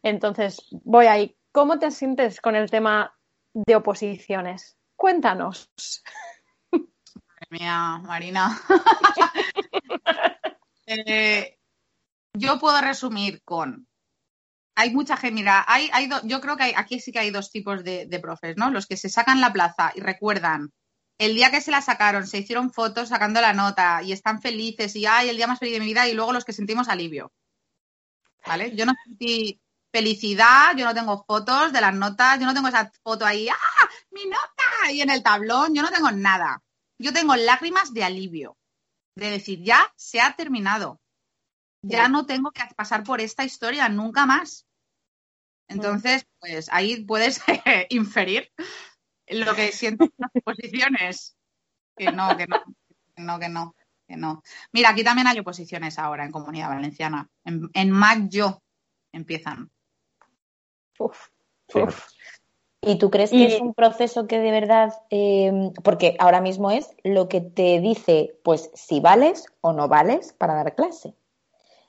[0.03, 1.35] Entonces, voy ahí.
[1.51, 3.13] ¿Cómo te sientes con el tema
[3.53, 4.77] de oposiciones?
[4.95, 5.71] Cuéntanos
[7.51, 8.57] mía, Marina.
[10.87, 11.59] eh,
[12.33, 13.87] yo puedo resumir con.
[14.75, 17.51] Hay mucha gente, mira, hay, hay yo creo que hay, aquí sí que hay dos
[17.51, 18.71] tipos de, de, profes, ¿no?
[18.71, 20.71] Los que se sacan la plaza y recuerdan
[21.17, 24.95] el día que se la sacaron, se hicieron fotos sacando la nota y están felices
[24.95, 27.31] y ay, el día más feliz de mi vida y luego los que sentimos alivio.
[28.45, 28.75] ¿Vale?
[28.75, 32.91] Yo no sentí felicidad, yo no tengo fotos de las notas, yo no tengo esa
[33.03, 33.89] foto ahí, ¡ah!
[34.09, 34.91] ¡Mi nota!
[34.91, 36.59] Y en el tablón, yo no tengo nada
[37.01, 38.57] yo tengo lágrimas de alivio,
[39.15, 41.00] de decir, ya se ha terminado,
[41.81, 44.65] ya no tengo que pasar por esta historia nunca más.
[45.67, 47.41] Entonces, pues ahí puedes
[47.89, 48.51] inferir
[49.27, 51.37] lo que siento en las posiciones.
[51.95, 52.63] Que no, que no,
[53.15, 53.75] que no, que no,
[54.07, 54.43] que no.
[54.71, 57.29] Mira, aquí también hay oposiciones ahora en Comunidad Valenciana.
[57.45, 58.61] En, en mayo
[59.11, 59.71] empiezan.
[60.99, 61.27] Uf,
[61.73, 62.07] uf.
[62.83, 66.89] ¿Y tú crees que es un proceso que de verdad, eh, porque ahora mismo es
[67.03, 71.13] lo que te dice, pues si vales o no vales para dar clase?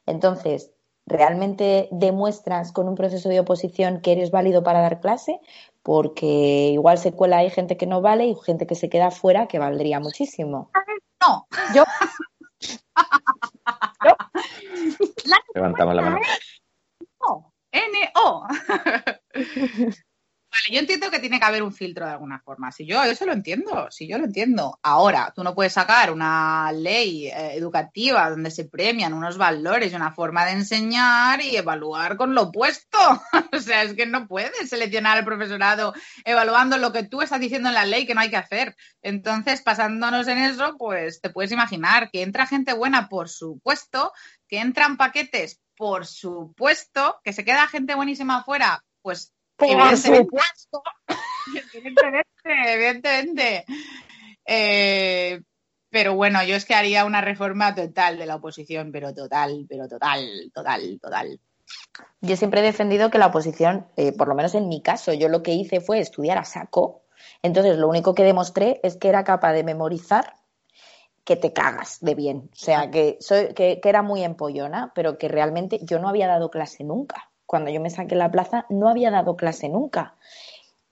[0.07, 0.73] Entonces,
[1.07, 5.41] ¿realmente demuestras con un proceso de oposición que eres válido para dar clase?
[5.83, 9.49] Porque igual se cuela hay gente que no vale y gente que se queda fuera
[9.49, 10.71] que valdría muchísimo.
[11.21, 11.85] No, yo.
[14.05, 14.17] yo.
[15.55, 16.19] Levantamos la mano.
[17.21, 18.47] No, N-O.
[20.71, 22.71] Yo entiendo que tiene que haber un filtro de alguna forma.
[22.71, 24.79] Si yo eso lo entiendo, si yo lo entiendo.
[24.83, 29.97] Ahora, tú no puedes sacar una ley eh, educativa donde se premian unos valores y
[29.97, 32.99] una forma de enseñar y evaluar con lo opuesto.
[33.53, 35.95] o sea, es que no puedes seleccionar al profesorado
[36.25, 38.77] evaluando lo que tú estás diciendo en la ley que no hay que hacer.
[39.03, 44.13] Entonces, pasándonos en eso, pues te puedes imaginar que entra gente buena, por supuesto,
[44.47, 49.33] que entran paquetes, por supuesto, que se queda gente buenísima afuera, pues
[49.67, 50.83] por supuesto.
[51.75, 53.65] Evidentemente, evidentemente.
[54.47, 55.41] Eh,
[55.91, 59.89] pero bueno, yo es que haría una reforma total de la oposición, pero total, pero
[59.89, 61.41] total, total, total.
[62.21, 65.29] Yo siempre he defendido que la oposición, eh, por lo menos en mi caso, yo
[65.29, 67.03] lo que hice fue estudiar a saco.
[67.43, 70.35] Entonces, lo único que demostré es que era capaz de memorizar
[71.25, 72.51] que te cagas de bien.
[72.53, 76.27] O sea, que, soy, que, que era muy empollona, pero que realmente yo no había
[76.27, 80.17] dado clase nunca cuando yo me saqué la plaza, no había dado clase nunca.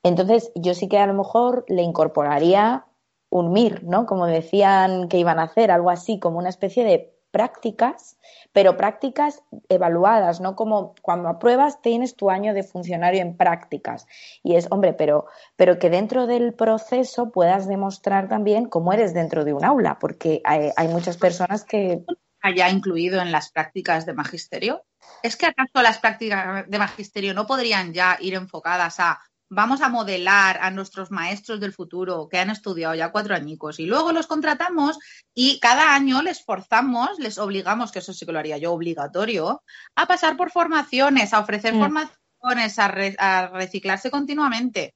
[0.02, 2.84] Entonces, yo sí que a lo mejor le incorporaría
[3.30, 4.04] un MIR, ¿no?
[4.04, 8.18] Como decían que iban a hacer, algo así, como una especie de prácticas,
[8.52, 14.06] pero prácticas evaluadas, no como cuando apruebas tienes tu año de funcionario en prácticas.
[14.42, 15.24] Y es, hombre, pero,
[15.56, 20.42] pero que dentro del proceso puedas demostrar también cómo eres dentro de un aula, porque
[20.44, 22.04] hay, hay muchas personas que...
[22.42, 24.84] Haya incluido en las prácticas de magisterio
[25.22, 29.20] ¿Es que acaso las prácticas de magisterio no podrían ya ir enfocadas a
[29.52, 33.86] vamos a modelar a nuestros maestros del futuro que han estudiado ya cuatro añicos y
[33.86, 34.96] luego los contratamos
[35.34, 39.64] y cada año les forzamos, les obligamos, que eso sí que lo haría yo obligatorio,
[39.96, 41.80] a pasar por formaciones, a ofrecer mm.
[41.80, 44.94] formaciones, a, re, a, reciclarse continuamente.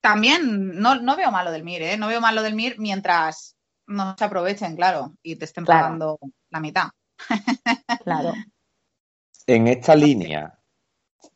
[0.00, 1.96] También no, no, veo malo del MIR, ¿eh?
[1.96, 3.56] no veo malo del MIR mientras
[3.88, 5.80] no se aprovechen, claro, y te estén claro.
[5.80, 6.18] pagando
[6.50, 6.88] la mitad.
[8.04, 8.32] claro.
[9.46, 10.58] En esta línea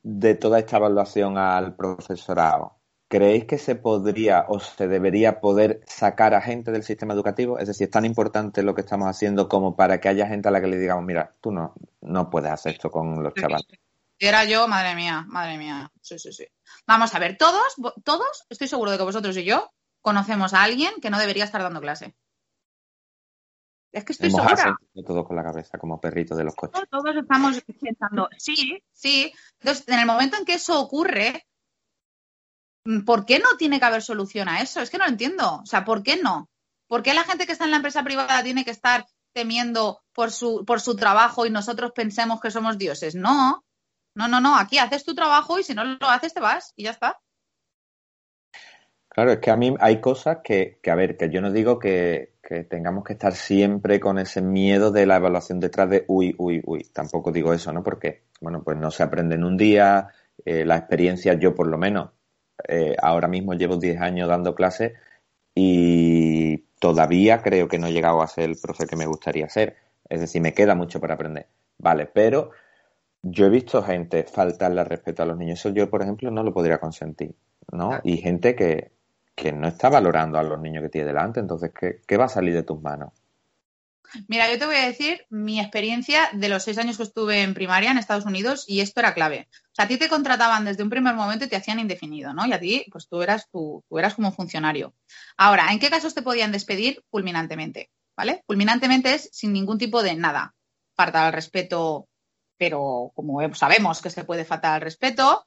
[0.03, 6.35] de toda esta evaluación al profesorado, ¿creéis que se podría o se debería poder sacar
[6.35, 7.59] a gente del sistema educativo?
[7.59, 10.51] Es decir, ¿es tan importante lo que estamos haciendo como para que haya gente a
[10.51, 13.67] la que le digamos, mira, tú no, no puedes hacer esto con los chavales?
[14.19, 15.91] Si era yo, madre mía, madre mía.
[16.01, 16.47] Sí, sí, sí.
[16.87, 20.93] Vamos a ver, todos, todos, estoy seguro de que vosotros y yo conocemos a alguien
[21.01, 22.15] que no debería estar dando clase.
[23.93, 24.79] Es que estoy segura.
[25.05, 26.83] todo con la cabeza, como perrito de los coches.
[26.91, 29.33] Todos estamos pensando, sí, sí.
[29.61, 31.47] Entonces, en el momento en que eso ocurre,
[33.05, 34.81] ¿por qué no tiene que haber solución a eso?
[34.81, 35.61] Es que no lo entiendo.
[35.63, 36.49] O sea, ¿por qué no?
[36.89, 40.31] ¿Por qué la gente que está en la empresa privada tiene que estar temiendo por
[40.31, 43.15] su, por su trabajo y nosotros pensemos que somos dioses?
[43.15, 43.63] No.
[44.15, 46.85] No, no, no, aquí haces tu trabajo y si no lo haces te vas y
[46.85, 47.19] ya está.
[49.15, 51.79] Claro, es que a mí hay cosas que, que a ver, que yo no digo
[51.79, 56.35] que, que, tengamos que estar siempre con ese miedo de la evaluación detrás de uy,
[56.39, 56.85] uy, uy.
[56.95, 57.83] Tampoco digo eso, ¿no?
[57.83, 60.09] Porque, bueno, pues no se aprende en un día,
[60.47, 62.11] eh, la experiencia, yo por lo menos,
[62.67, 64.93] eh, ahora mismo llevo 10 años dando clases
[65.55, 69.77] y todavía creo que no he llegado a ser el profe que me gustaría ser.
[70.09, 71.49] Es decir, me queda mucho por aprender.
[71.77, 72.53] Vale, pero
[73.23, 75.61] yo he visto gente faltarle respeto a los niños.
[75.61, 77.35] Eso yo, por ejemplo, no lo podría consentir,
[77.71, 78.01] ¿no?
[78.05, 78.93] Y gente que,
[79.35, 81.41] que no está valorando a los niños que tiene delante.
[81.41, 83.13] Entonces, ¿qué, ¿qué, va a salir de tus manos?
[84.29, 87.55] Mira, yo te voy a decir mi experiencia de los seis años que estuve en
[87.55, 89.49] primaria en Estados Unidos y esto era clave.
[89.51, 92.45] O sea, a ti te contrataban desde un primer momento y te hacían indefinido, ¿no?
[92.45, 94.95] Y a ti, pues tú eras, tú, tú eras como funcionario.
[95.39, 97.03] Ahora, ¿en qué casos te podían despedir?
[97.11, 98.43] Fulminantemente, ¿vale?
[98.47, 100.55] Fulminantemente es sin ningún tipo de nada.
[100.95, 102.07] Falta al respeto,
[102.59, 105.45] pero como sabemos que se puede faltar al respeto,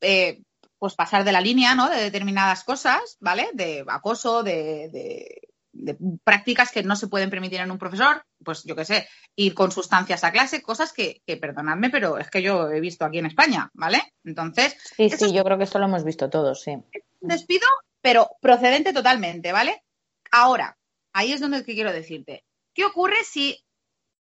[0.00, 0.40] eh,
[0.78, 1.88] pues pasar de la línea, ¿no?
[1.88, 3.50] De determinadas cosas, ¿vale?
[3.52, 5.40] De acoso, de, de,
[5.72, 9.54] de, prácticas que no se pueden permitir en un profesor, pues yo qué sé, ir
[9.54, 13.18] con sustancias a clase, cosas que, que, perdonadme, pero es que yo he visto aquí
[13.18, 14.00] en España, ¿vale?
[14.24, 14.76] Entonces.
[14.96, 16.76] Sí, sí, yo creo que esto lo hemos visto todos, sí.
[17.20, 17.66] Despido,
[18.00, 19.82] pero procedente totalmente, ¿vale?
[20.30, 20.78] Ahora,
[21.12, 22.44] ahí es donde quiero decirte.
[22.74, 23.64] ¿Qué ocurre si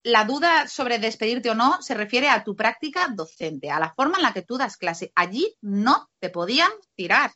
[0.07, 4.17] la duda sobre despedirte o no se refiere a tu práctica docente, a la forma
[4.17, 5.11] en la que tú das clase.
[5.15, 7.33] Allí no te podían tirar.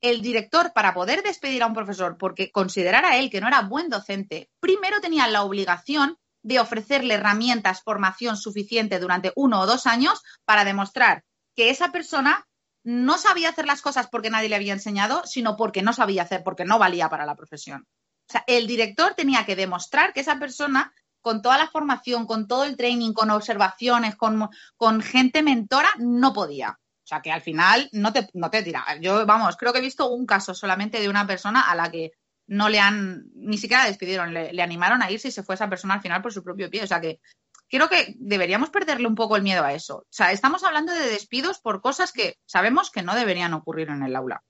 [0.00, 3.88] El director, para poder despedir a un profesor porque considerara él que no era buen
[3.88, 10.22] docente, primero tenía la obligación de ofrecerle herramientas, formación suficiente durante uno o dos años
[10.44, 11.24] para demostrar
[11.56, 12.46] que esa persona
[12.84, 16.42] no sabía hacer las cosas porque nadie le había enseñado, sino porque no sabía hacer,
[16.44, 17.86] porque no valía para la profesión.
[18.28, 22.46] O sea, el director tenía que demostrar que esa persona con toda la formación, con
[22.46, 26.78] todo el training, con observaciones, con, con gente mentora, no podía.
[27.04, 28.84] O sea, que al final no te, no te tira.
[29.00, 32.12] Yo, vamos, creo que he visto un caso solamente de una persona a la que
[32.46, 35.94] no le han, ni siquiera despidieron, le, animaron a irse y se fue esa persona
[35.94, 36.82] al final por su propio pie.
[36.82, 37.20] O sea, que
[37.68, 39.98] creo que deberíamos perderle un poco el miedo a eso.
[39.98, 44.02] O sea, estamos hablando de despidos por cosas que sabemos que no deberían ocurrir en
[44.02, 44.42] el aula.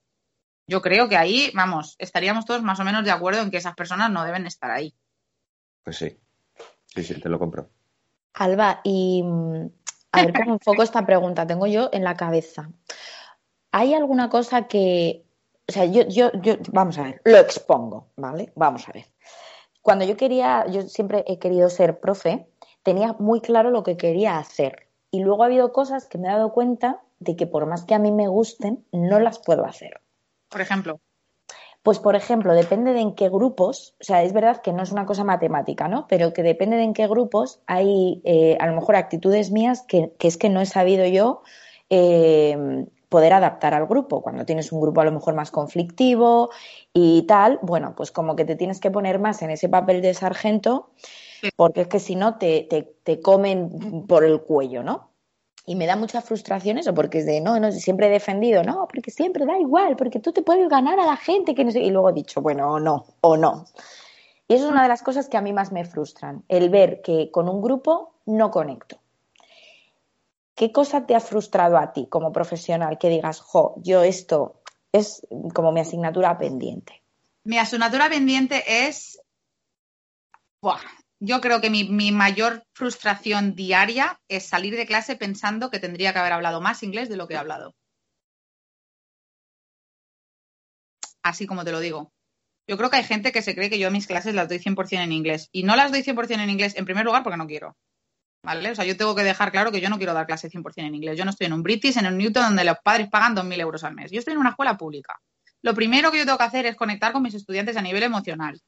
[0.66, 3.74] Yo creo que ahí, vamos, estaríamos todos más o menos de acuerdo en que esas
[3.74, 4.94] personas no deben estar ahí.
[5.82, 6.21] Pues sí.
[6.94, 7.68] Sí, sí, te lo compro.
[8.34, 9.24] Alba, y
[10.12, 11.46] a ver cómo enfoco esta pregunta.
[11.46, 12.70] Tengo yo en la cabeza.
[13.72, 15.24] ¿Hay alguna cosa que.
[15.68, 18.52] O sea, yo, yo, yo, vamos a ver, lo expongo, ¿vale?
[18.56, 19.06] Vamos a ver.
[19.80, 22.46] Cuando yo quería, yo siempre he querido ser profe,
[22.82, 24.88] tenía muy claro lo que quería hacer.
[25.10, 27.94] Y luego ha habido cosas que me he dado cuenta de que por más que
[27.94, 30.00] a mí me gusten, no las puedo hacer.
[30.48, 31.00] Por ejemplo.
[31.82, 34.92] Pues, por ejemplo, depende de en qué grupos, o sea, es verdad que no es
[34.92, 36.06] una cosa matemática, ¿no?
[36.08, 40.12] Pero que depende de en qué grupos hay eh, a lo mejor actitudes mías que,
[40.18, 41.42] que, es que no he sabido yo
[41.90, 44.22] eh, poder adaptar al grupo.
[44.22, 46.50] Cuando tienes un grupo a lo mejor más conflictivo
[46.94, 50.14] y tal, bueno, pues como que te tienes que poner más en ese papel de
[50.14, 50.90] sargento,
[51.56, 55.11] porque es que si no te, te, te comen por el cuello, ¿no?
[55.64, 58.88] Y me da mucha frustración eso, porque es de, no, no, siempre he defendido, no,
[58.88, 61.80] porque siempre da igual, porque tú te puedes ganar a la gente que no sé,
[61.80, 63.66] y luego he dicho, bueno, o no, o no.
[64.48, 67.00] Y eso es una de las cosas que a mí más me frustran, el ver
[67.00, 68.98] que con un grupo no conecto.
[70.54, 75.26] ¿Qué cosa te ha frustrado a ti como profesional que digas, jo, yo esto es
[75.54, 77.02] como mi asignatura pendiente?
[77.44, 79.22] Mi asignatura pendiente es,
[80.60, 80.78] Buah,
[81.24, 86.18] yo creo que mi, mayor frustración diaria es salir de clase pensando que tendría que
[86.18, 87.76] haber hablado más inglés de lo que he hablado.
[91.22, 92.12] Así como te lo digo.
[92.68, 94.98] Yo creo que hay gente que se cree que yo mis clases las doy 100%
[94.98, 95.48] en inglés.
[95.52, 97.76] Y no las doy 100% en inglés, en primer lugar, porque no quiero.
[98.44, 98.72] ¿Vale?
[98.72, 100.96] O sea, yo tengo que dejar claro que yo no quiero dar clase 100% en
[100.96, 101.16] inglés.
[101.16, 103.84] Yo no estoy en un British, en un Newton, donde los padres pagan 2.000 euros
[103.84, 104.10] al mes.
[104.10, 105.14] Yo estoy en una escuela pública.
[105.62, 108.60] Lo primero que yo tengo que hacer es conectar con mis estudiantes a nivel emocional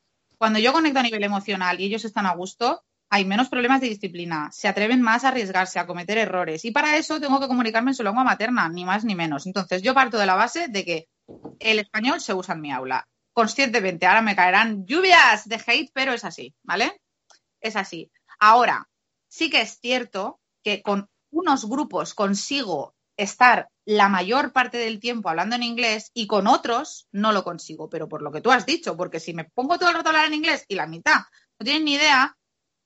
[0.45, 3.89] cuando yo conecto a nivel emocional y ellos están a gusto, hay menos problemas de
[3.89, 6.67] disciplina, se atreven más a arriesgarse, a cometer errores.
[6.67, 9.47] Y para eso tengo que comunicarme en su lengua materna, ni más ni menos.
[9.47, 11.09] Entonces, yo parto de la base de que
[11.61, 13.09] el español se usa en mi aula.
[13.33, 17.01] Conscientemente, ahora me caerán lluvias de hate, pero es así, ¿vale?
[17.63, 18.11] Es así.
[18.39, 18.91] Ahora,
[19.29, 25.29] sí que es cierto que con unos grupos consigo estar la mayor parte del tiempo
[25.29, 28.65] hablando en inglés y con otros no lo consigo, pero por lo que tú has
[28.65, 31.21] dicho, porque si me pongo todo el rato a hablar en inglés y la mitad
[31.59, 32.37] no tienen ni idea,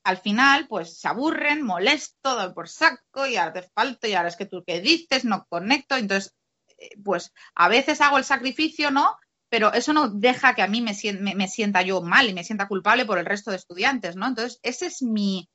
[0.03, 4.29] al final pues se aburren, molesto, doy por saco y ahora te falta y ahora
[4.29, 6.33] es que tú qué dices, no conecto, entonces
[6.77, 9.15] eh, pues a veces hago el sacrificio, ¿no?
[9.49, 12.43] Pero eso no deja que a mí me me, me sienta yo mal y me
[12.43, 14.27] sienta culpable por el resto de estudiantes, ¿no?
[14.27, 15.49] Entonces ese es mi,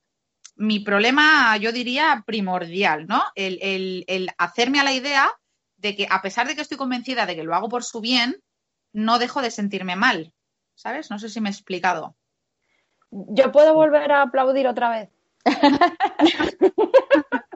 [0.57, 3.23] mi problema, yo diría, primordial, ¿no?
[3.35, 5.31] El, el, el hacerme a la idea
[5.77, 8.37] de que a pesar de que estoy convencida de que lo hago por su bien,
[8.93, 10.33] no dejo de sentirme mal,
[10.75, 11.11] ¿sabes?
[11.11, 12.17] No sé si me he explicado.
[13.11, 15.11] Yo puedo volver a aplaudir otra vez.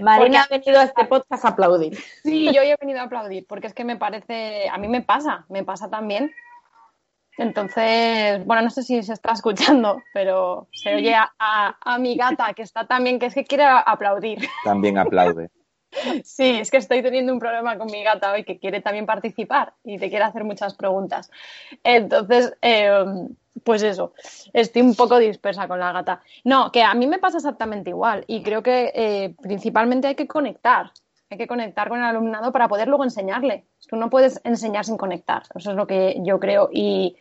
[0.00, 1.98] Marina ha venido a este podcast a aplaudir.
[2.22, 5.44] Sí, yo he venido a aplaudir, porque es que me parece, a mí me pasa,
[5.48, 6.32] me pasa también.
[7.38, 11.30] Entonces, bueno, no sé si se está escuchando, pero se oye a,
[11.80, 14.40] a mi gata que está también, que es que quiere aplaudir.
[14.64, 15.48] También aplaude.
[16.24, 19.72] Sí, es que estoy teniendo un problema con mi gata hoy que quiere también participar
[19.84, 21.30] y te quiere hacer muchas preguntas.
[21.82, 23.28] Entonces, em,
[23.64, 24.12] pues eso,
[24.52, 26.22] estoy un poco dispersa con la gata.
[26.44, 30.28] No, que a mí me pasa exactamente igual y creo que eh, principalmente hay que
[30.28, 30.92] conectar.
[31.30, 33.66] Hay que conectar con el alumnado para poder luego enseñarle.
[33.86, 35.42] Tú no puedes enseñar sin conectar.
[35.54, 36.70] Eso es lo que yo creo.
[36.72, 37.16] Y,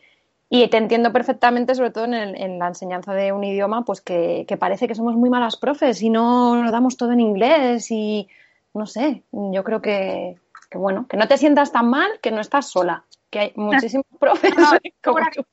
[0.50, 4.88] te entiendo perfectamente, sobre todo en, la enseñanza de un idioma, pues que, que, parece
[4.88, 8.30] que somos muy malas profes y no lo damos todo en inglés y
[8.74, 10.38] no sé, yo creo que,
[10.74, 14.54] bueno, que no te sientas tan mal, que no estás sola, que hay muchísimos profes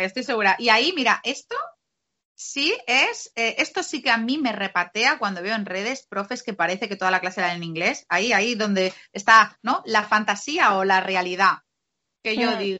[0.00, 0.56] Estoy segura.
[0.58, 1.54] Y ahí, mira, esto
[2.34, 6.42] sí es, eh, esto sí que a mí me repatea cuando veo en redes profes
[6.42, 8.06] que parece que toda la clase era en inglés.
[8.08, 9.82] Ahí, ahí donde está, ¿no?
[9.84, 11.58] La fantasía o la realidad.
[12.22, 12.58] Que yo mm.
[12.58, 12.78] digo,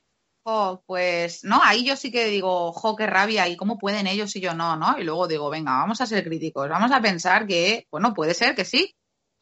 [0.49, 1.61] oh, pues, ¿no?
[1.63, 4.77] Ahí yo sí que digo, jo, qué rabia, ¿y cómo pueden ellos y yo no,
[4.77, 4.99] no?
[4.99, 8.55] Y luego digo, venga, vamos a ser críticos, vamos a pensar que, bueno, puede ser
[8.55, 8.95] que sí,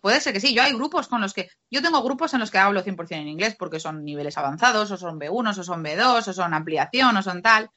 [0.06, 0.54] Puede ser que sí.
[0.54, 1.48] Yo hay grupos con los que.
[1.68, 4.96] Yo tengo grupos en los que hablo 100% en inglés porque son niveles avanzados, o
[4.96, 7.70] son B1, o son B2, o son ampliación, o son tal.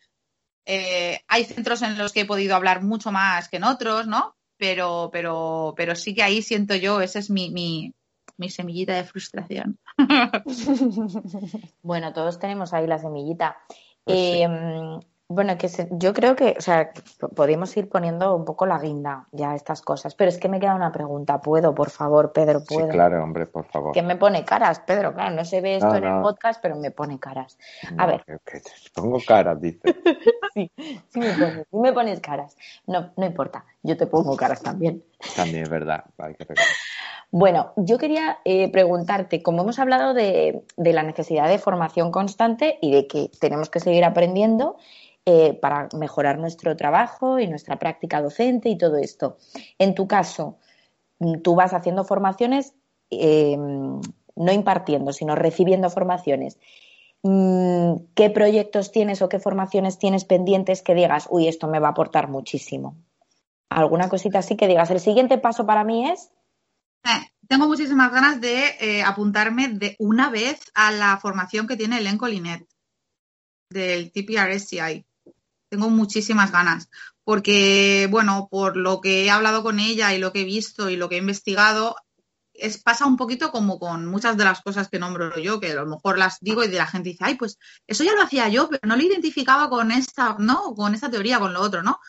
[0.64, 4.36] Eh, hay centros en los que he podido hablar mucho más que en otros, ¿no?
[4.58, 7.96] Pero, pero, pero sí que ahí siento yo, esa es mi,
[8.40, 9.78] mi semillita de frustración.
[11.84, 13.58] bueno, todos tenemos ahí la semillita.
[14.06, 15.00] Pues em,
[15.32, 16.92] bueno, que yo creo que, o sea,
[17.36, 20.60] podemos ir poniendo un poco la guinda ya a estas cosas, pero es que me
[20.60, 21.40] queda una pregunta.
[21.40, 22.64] ¿Puedo, por favor, Pedro?
[22.64, 22.88] ¿Puedo?
[22.88, 23.94] Sí, claro, hombre, por favor.
[23.94, 26.90] Que me pone caras, Pedro, claro, no se ve esto en el podcast, pero me
[26.90, 27.60] pone caras.
[27.96, 28.24] A ver.
[28.26, 28.62] Que,
[28.96, 29.82] pongo caras, dice.
[30.56, 30.72] sí,
[31.10, 32.58] sí me pones, sí me pones caras.
[32.88, 35.04] No, no importa, yo te pongo caras también.
[35.36, 36.46] También es verdad, hay que
[37.32, 42.92] bueno, yo quería eh, preguntarte, como hemos hablado de, la necesidad de formación constante y
[42.92, 44.78] de que tenemos que seguir aprendiendo,
[45.26, 49.38] eh, para mejorar nuestro trabajo y nuestra práctica docente y todo esto.
[49.78, 50.58] En tu caso,
[51.44, 52.74] tú vas haciendo formaciones,
[53.12, 54.02] em,
[54.36, 56.58] no impartiendo, sino recibiendo formaciones.
[57.22, 61.90] Mm, ¿Qué proyectos tienes o qué formaciones tienes pendientes que digas, uy, esto me va
[61.90, 62.96] a aportar muchísimo?
[63.70, 66.32] ¿Alguna cosita así que digas, el siguiente paso para mí es?
[67.04, 71.98] Eh, tengo muchísimas ganas de eh, apuntarme de una vez a la formación que tiene
[71.98, 72.68] Elenco Linet
[73.70, 75.06] del TPRSCI
[75.70, 76.90] tengo muchísimas ganas,
[77.24, 80.98] porque, bueno, por lo que he hablado con ella y lo que he visto y
[80.98, 81.96] lo que he investigado,
[82.54, 85.76] es, pasa un poquito como con muchas de las cosas que nombro yo, que a
[85.76, 88.50] lo mejor las digo y de la gente dice, ay, pues eso ya lo hacía
[88.50, 90.74] yo, pero no lo identificaba con esta, ¿no?
[90.76, 92.00] Con esta teoría, con lo otro, ¿no?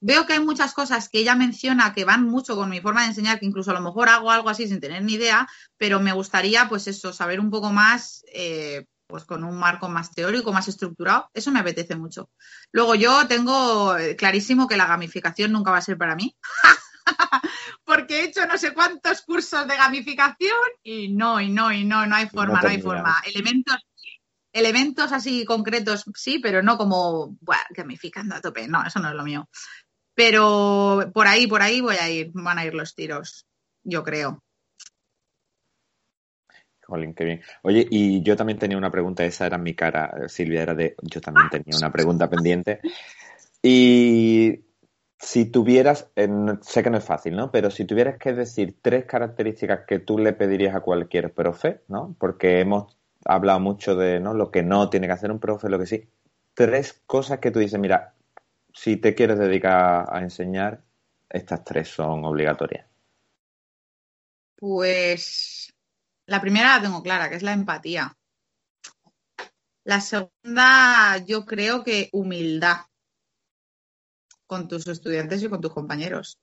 [0.00, 3.08] Veo que hay muchas cosas que ella menciona que van mucho con mi forma de
[3.08, 5.46] enseñar, que incluso a lo mejor hago algo así sin tener ni idea,
[5.76, 10.12] pero me gustaría, pues eso, saber un poco más, eh, pues con un marco más
[10.12, 12.30] teórico, más estructurado, eso me apetece mucho.
[12.72, 16.34] Luego yo tengo eh, clarísimo que la gamificación nunca va a ser para mí,
[17.84, 22.06] porque he hecho no sé cuántos cursos de gamificación y no, y no, y no,
[22.06, 23.16] no hay forma, no, hay forma.
[23.26, 23.76] Elementos,
[24.52, 27.36] elementos así concretos sí, pero no como
[27.70, 29.48] gamificando a tope, no, eso no es lo mío.
[30.14, 33.46] Pero por ahí, por ahí voy a ir, van a ir los tiros,
[33.82, 34.42] yo creo.
[36.82, 37.40] Jolín, qué bien.
[37.62, 41.20] Oye, y yo también tenía una pregunta, esa era mi cara, Silvia, era de, yo
[41.20, 42.80] también tenía una pregunta pendiente.
[43.62, 44.64] Y
[45.20, 46.10] si tuvieras,
[46.62, 47.50] sé que no es fácil, ¿no?
[47.52, 52.16] Pero si tuvieras que decir tres características que tú le pedirías a cualquier profe, ¿no?
[52.18, 54.34] Porque hemos hablado mucho de ¿no?
[54.34, 56.08] lo que no tiene que hacer un profe, lo que sí.
[56.54, 58.14] Tres cosas que tú dices, mira,
[58.74, 60.82] si te quieres dedicar a enseñar,
[61.28, 62.86] estas tres son obligatorias.
[64.56, 65.72] Pues
[66.26, 68.16] la primera la tengo clara, que es la empatía.
[69.84, 72.76] La segunda, yo creo que humildad
[74.46, 76.38] con tus estudiantes y con tus compañeros.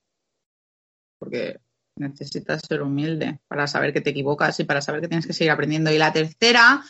[1.19, 1.59] Porque
[1.97, 5.51] necesitas ser humilde para saber que te equivocas y para saber que tienes que seguir
[5.51, 5.91] aprendiendo.
[5.91, 6.83] Y la tercera,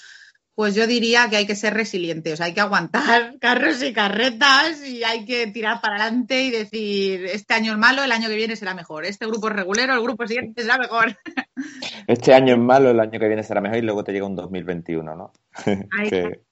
[0.57, 3.93] pues yo diría que hay que ser resiliente, o sea, hay que aguantar carros y
[3.93, 8.27] carretas y hay que tirar para adelante y decir, este año es malo, el año
[8.27, 11.15] que viene será mejor, este grupo es regulero, el grupo siguiente será mejor.
[12.07, 14.35] Este año es malo, el año que viene será mejor y luego te llega un
[14.35, 15.31] 2021, ¿no?
[15.91, 16.09] Ay,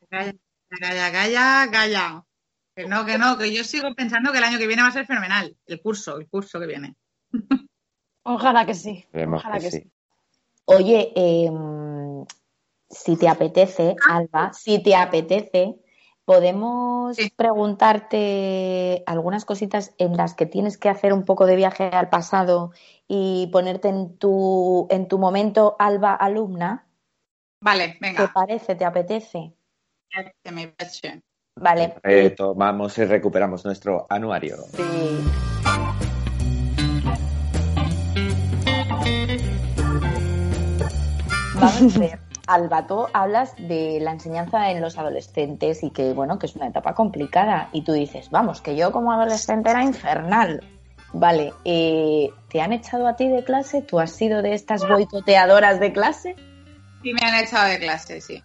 [0.10, 0.36] calla,
[0.70, 2.24] calla, calla, calla.
[2.76, 4.92] Que no, que no, que yo sigo pensando que el año que viene va a
[4.92, 5.56] ser fenomenal.
[5.66, 6.96] El curso, el curso que viene.
[8.24, 9.06] Ojalá que sí.
[9.14, 9.80] Ojalá que que sí.
[9.80, 9.92] sí.
[10.66, 11.95] Oye, em,
[12.90, 15.76] si te apetece, Alba, si te apetece,
[16.26, 17.32] podemos Sí.
[17.36, 22.72] preguntarte algunas cositas en las que tienes que hacer un poco de viaje al pasado
[23.08, 26.88] y ponerte en tu, en tu momento, Alba, alumna.
[27.62, 28.32] Vale, ¿Te venga.
[28.34, 28.76] parece?
[28.76, 29.54] ¿Te apetece?
[30.44, 31.22] Que me parece.
[31.58, 31.96] Vale.
[32.04, 34.58] Retomamos y recuperamos nuestro anuario.
[34.74, 35.24] Sí.
[41.56, 42.25] Vamos a ver.
[42.48, 46.68] Alba, tú hablas de la enseñanza en los adolescentes y que, bueno, que es una
[46.68, 47.70] etapa complicada.
[47.72, 50.64] Y tú dices, vamos, que yo como adolescente era infernal.
[51.14, 53.82] Vale, eh, ¿te han echado a ti de clase?
[53.82, 56.36] ¿Tú has sido de estas boicoteadoras de clase?
[57.02, 58.44] Sí, me han echado de clase, sí.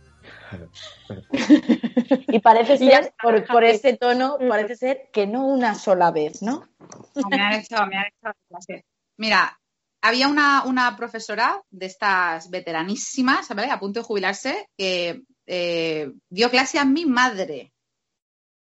[2.28, 6.10] Y parece Y ya ser, por, por ese tono, parece ser que no una sola
[6.10, 6.68] vez, ¿no?
[7.14, 8.84] No, me han echado, me han echado de clase.
[9.16, 9.59] Mira,
[10.02, 13.70] había una, una profesora de estas veteranísimas, ¿vale?
[13.70, 17.72] A punto de jubilarse, que eh, dio clase a mi madre.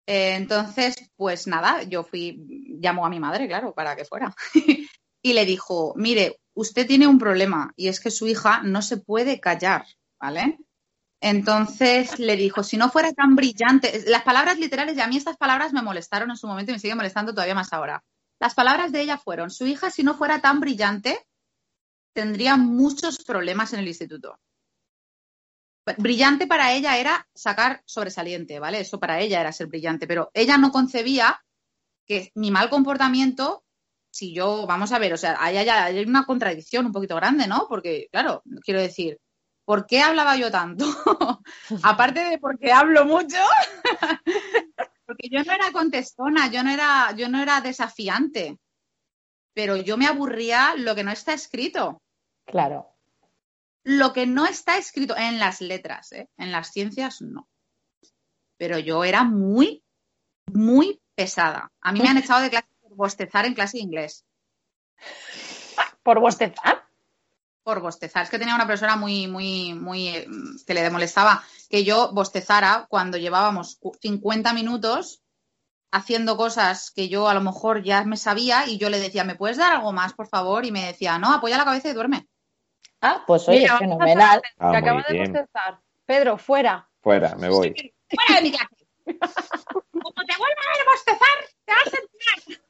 [0.06, 4.34] Eh, entonces, pues nada, yo fui, llamó a mi madre, claro, para que fuera.
[5.22, 8.96] y le dijo, mire, usted tiene un problema y es que su hija no se
[8.96, 9.84] puede callar,
[10.18, 10.58] ¿vale?
[11.20, 15.36] Entonces le dijo, si no fuera tan brillante, las palabras literales, y a mí estas
[15.36, 18.02] palabras me molestaron en su momento y me siguen molestando todavía más ahora.
[18.40, 21.26] Las palabras de ella fueron, su hija si no fuera tan brillante,
[22.14, 24.38] tendría muchos problemas en el instituto.
[25.98, 28.80] Brillante para ella era sacar sobresaliente, ¿vale?
[28.80, 31.40] Eso para ella era ser brillante, pero ella no concebía
[32.06, 33.64] que mi mal comportamiento,
[34.12, 37.46] si yo, vamos a ver, o sea, hay, hay- hay una contradicción un poquito grande,
[37.48, 37.66] ¿no?
[37.68, 39.18] Porque, claro, quiero decir,
[39.64, 40.84] ¿por qué hablaba yo tanto?
[41.82, 43.38] Aparte de porque hablo mucho,
[45.10, 48.60] porque yo no era contestona, yo no era, yo no era desafiante,
[49.52, 52.00] pero yo me aburría lo que no está escrito
[52.46, 52.94] Claro.
[53.82, 56.28] lo que no está escrito en las letras, ¿eh?
[56.36, 57.48] en las ciencias no.
[58.56, 59.82] Pero yo era muy,
[60.46, 61.72] muy pesada.
[61.80, 64.24] A mí me han echado de clase por bostezar en clase de inglés.
[66.04, 66.79] ¿Por bostezar?
[67.62, 68.22] Por bostezar.
[68.24, 70.26] Es que tenía una profesora muy, muy, muy, eh,
[70.66, 75.22] que le molestaba que yo bostezara cuando llevábamos cu- 50 minutos
[75.92, 79.34] haciendo cosas que yo a lo mejor ya me sabía y yo le decía, ¿me
[79.34, 80.64] puedes dar algo más, por favor?
[80.64, 82.28] Y me decía, no, apoya la cabeza y duerme.
[83.02, 84.42] Ah, pues oye, Mira, fenomenal.
[84.58, 85.32] Ah, que muy acaba de bien.
[85.32, 85.80] bostezar.
[86.06, 86.88] Pedro, fuera.
[87.02, 87.74] Fuera, me voy.
[88.10, 88.86] ¡Fuera de mi clase!
[89.92, 92.60] Como te vuelva a ver bostezar, te vas a enterar.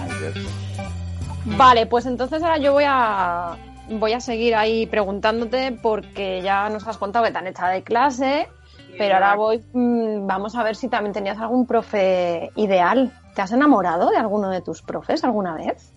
[0.02, 1.03] Ay, Dios.
[1.44, 3.56] Vale, pues entonces ahora yo voy a
[3.88, 7.82] voy a seguir ahí preguntándote porque ya nos has contado que te han echado de
[7.82, 8.48] clase,
[8.96, 13.12] pero ahora voy mm, vamos a ver si también tenías algún profe ideal.
[13.34, 15.92] ¿Te has enamorado de alguno de tus profes alguna vez?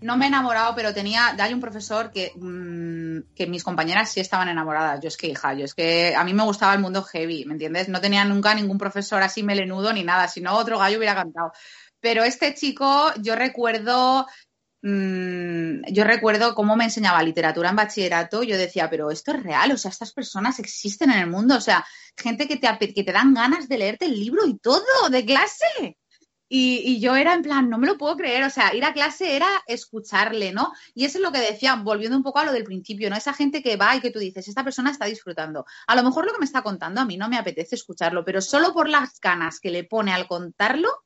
[0.00, 4.20] No me he enamorado, pero tenía, hay un profesor que, mm, que mis compañeras sí
[4.20, 5.00] estaban enamoradas.
[5.00, 7.54] Yo es que, hija, yo es que a mí me gustaba el mundo heavy, ¿me
[7.54, 7.88] entiendes?
[7.88, 11.52] No tenía nunca ningún profesor así melenudo ni nada, si no otro gallo hubiera cantado.
[12.04, 14.26] Pero este chico, yo recuerdo,
[14.86, 18.42] yo recuerdo cómo me enseñaba literatura en bachillerato.
[18.42, 21.60] Yo decía, pero esto es real, o sea, estas personas existen en el mundo, o
[21.60, 25.24] sea, gente que te, que te dan ganas de leerte el libro y todo de
[25.24, 25.98] clase.
[26.46, 28.92] Y, y yo era en plan, no me lo puedo creer, o sea, ir a
[28.92, 30.72] clase era escucharle, ¿no?
[30.94, 33.16] Y eso es lo que decía, volviendo un poco a lo del principio, ¿no?
[33.16, 35.64] Esa gente que va y que tú dices, esta persona está disfrutando.
[35.86, 38.42] A lo mejor lo que me está contando a mí no me apetece escucharlo, pero
[38.42, 41.03] solo por las ganas que le pone al contarlo,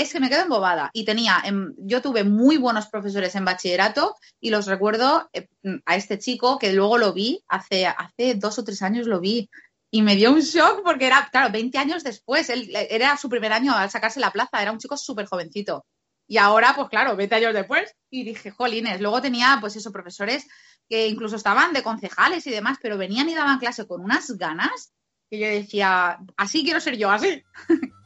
[0.00, 0.90] es que me quedo embobada.
[0.92, 5.48] Y tenía, em, yo tuve muy buenos profesores en bachillerato y los recuerdo eh,
[5.84, 9.50] a este chico que luego lo vi, hace, hace dos o tres años lo vi.
[9.92, 13.52] Y me dio un shock porque era, claro, 20 años después, él, era su primer
[13.52, 15.84] año al sacarse la plaza, era un chico súper jovencito.
[16.28, 20.46] Y ahora, pues claro, 20 años después, y dije, jolines, luego tenía, pues eso, profesores
[20.88, 24.92] que incluso estaban de concejales y demás, pero venían y daban clase con unas ganas
[25.28, 27.42] que yo decía, así quiero ser yo, así.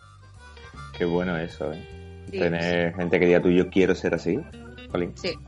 [0.97, 1.88] Qué bueno eso, ¿eh?
[2.30, 4.38] Sí, Tener gente que diga tú, yo quiero ser así.
[4.90, 5.12] Jolín.
[5.16, 5.38] Sí.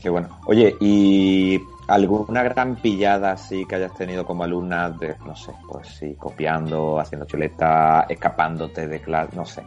[0.00, 0.40] Qué bueno.
[0.46, 5.88] Oye, ¿y alguna gran pillada así que hayas tenido como alumna de, no sé, pues
[5.88, 9.62] sí, copiando, haciendo chuleta, escapándote de clase, no sé?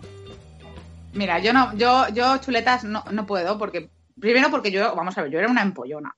[1.14, 5.22] Mira, yo no, yo, yo chuletas no, no puedo, porque, primero porque yo, vamos a
[5.22, 6.16] ver, yo era una empollona,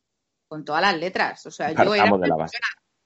[0.47, 1.45] con todas las letras.
[1.45, 2.57] O sea, yo era de la base.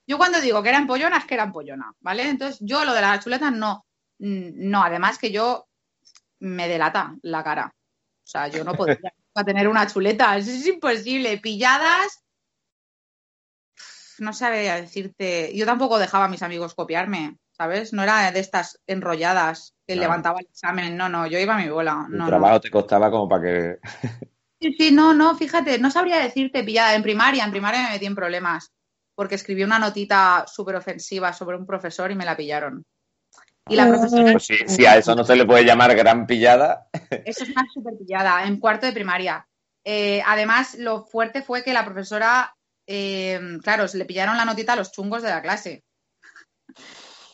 [0.06, 2.30] Yo cuando digo que era empollona es que era empollona, ¿vale?
[2.30, 3.86] Entonces, yo lo de las chuletas no,
[4.20, 5.68] no, además que yo
[6.40, 7.74] me delata la cara.
[7.74, 9.14] O sea, yo no podría
[9.46, 11.38] tener una chuleta, eso es imposible.
[11.40, 12.24] Pilladas,
[14.20, 15.56] no sabría decirte.
[15.56, 17.38] Yo tampoco dejaba a mis amigos copiarme.
[17.60, 17.92] ¿sabes?
[17.92, 20.08] No era de estas enrolladas que Claro.
[20.08, 20.96] levantaba el examen.
[20.96, 22.08] No, no, yo iba a mi bola.
[22.10, 22.62] El No, trabajo no.
[22.62, 23.80] te costaba como para que...
[24.62, 26.96] Sí, sí, no, no, fíjate, no sabría decirte pillada.
[26.96, 28.72] En primaria, en primaria me metí en problemas
[29.14, 32.86] porque escribí una notita súper ofensiva sobre un profesor y me la pillaron.
[33.70, 36.90] Y la profesora, Pues si, si a eso no se le puede llamar gran pillada,
[37.26, 39.48] eso es una súper pillada, en cuarto de primaria.
[39.86, 42.56] Eh, además, lo fuerte fue que la profesora,
[42.88, 45.84] eh, claro, se le pillaron la notita a los chungos de la clase.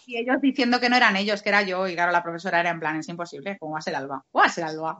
[0.07, 1.87] Y ellos diciendo que no eran ellos, que era yo.
[1.87, 4.23] Y claro, la profesora era en plan, es imposible, ¿cómo va a ser Alba?
[4.31, 4.99] ¿Cómo va a ser Alba?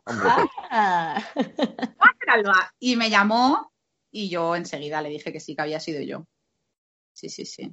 [0.71, 1.21] Ah.
[1.35, 2.73] ¿Cómo va a ser Alba?
[2.79, 3.71] Y me llamó
[4.11, 6.25] y yo enseguida le dije que sí, que había sido yo.
[7.13, 7.71] Sí, sí, sí.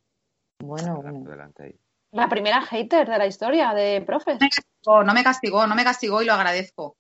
[0.61, 1.29] Bueno, adelante, bueno.
[1.29, 1.81] adelante ahí.
[2.13, 4.39] La primera hater de la historia de profes.
[4.41, 6.97] me castigó, no me castigó, no me castigó y lo agradezco.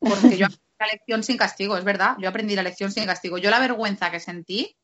[0.00, 2.16] Porque yo aprendí la lección sin castigo, es verdad.
[2.18, 3.38] Yo aprendí la lección sin castigo.
[3.38, 4.76] Yo la vergüenza que sentí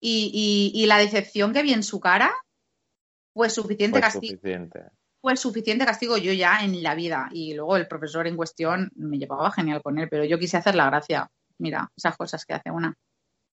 [0.00, 2.32] y, y- y la decepción que vi en su cara
[3.34, 4.32] fue suficiente Fue castigo.
[4.32, 4.80] suficiente.
[5.20, 7.28] Fue suficiente castigo yo ya en la vida.
[7.32, 10.74] Y luego el profesor en cuestión me llevaba genial con él, pero yo quise hacer
[10.74, 11.28] la gracia.
[11.58, 12.94] Mira, esas cosas que hace una.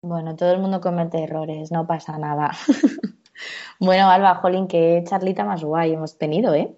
[0.03, 2.51] Bueno, todo el mundo comete errores, no pasa nada.
[3.81, 6.71] Bueno, Alba, Jolín, qué charlita más guay hemos tenido, ¿eh?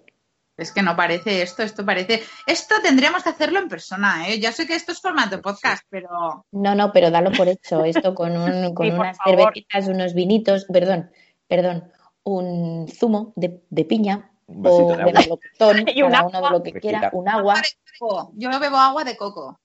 [0.56, 2.22] Es que no parece esto, esto parece.
[2.46, 4.40] Esto tendríamos que hacerlo en persona, ¿eh?
[4.40, 8.14] Ya sé que esto es formato podcast, pero No, no, pero dalo por hecho, esto
[8.14, 9.38] con, un, con Sí, unas favor.
[9.38, 11.10] cervecitas, unos vinitos, perdón,
[11.46, 11.92] perdón,
[12.22, 15.12] un zumo de, de piña Un o de de agua.
[15.12, 16.38] melocotón, Y un cada agua.
[16.38, 17.60] uno de lo que quiera, un agua,
[18.34, 19.60] yo bebo agua de coco.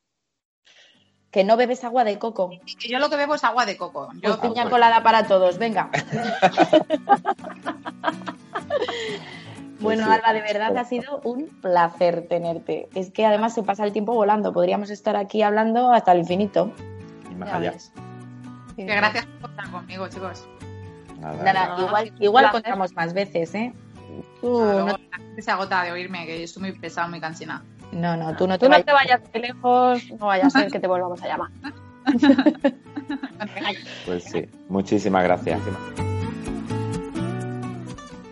[1.31, 4.09] Que no bebes agua de coco, Y Yo lo que bebo es agua de coco.
[4.15, 5.89] Yo pues piña colada para todos, venga.
[9.79, 10.11] Bueno, sí.
[10.11, 12.89] Alba, de verdad ha sido un placer tenerte.
[12.95, 16.71] Es que además se pasa el tiempo volando, podríamos estar aquí hablando hasta el infinito.
[17.31, 17.73] Y más allá.
[18.75, 20.47] que gracias por estar conmigo, chicos.
[21.19, 21.85] Nada, Nada, nada.
[21.85, 23.73] igual, igual contamos más veces, ¿eh?
[24.41, 27.63] Tú no, la gente se agota de oírme, que yo estoy muy pesado, muy cansina.
[27.91, 28.85] No, no, tú no te Tú no vayas.
[28.85, 31.49] te vayas muy lejos, no vaya a ser que te volvamos a llamar.
[34.05, 35.59] Pues sí, muchísimas gracias.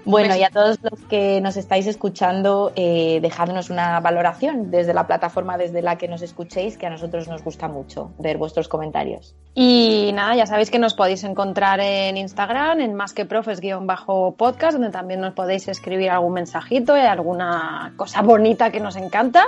[0.08, 5.06] Bueno, y a todos los que nos estáis escuchando, eh, dejadnos una valoración desde la
[5.06, 9.36] plataforma desde la que nos escuchéis, que a nosotros nos gusta mucho ver vuestros comentarios.
[9.54, 14.92] Y nada, ya sabéis que nos podéis encontrar en Instagram, en más que profes-podcast, donde
[14.92, 19.48] también nos podéis escribir algún mensajito y alguna cosa bonita que nos encanta.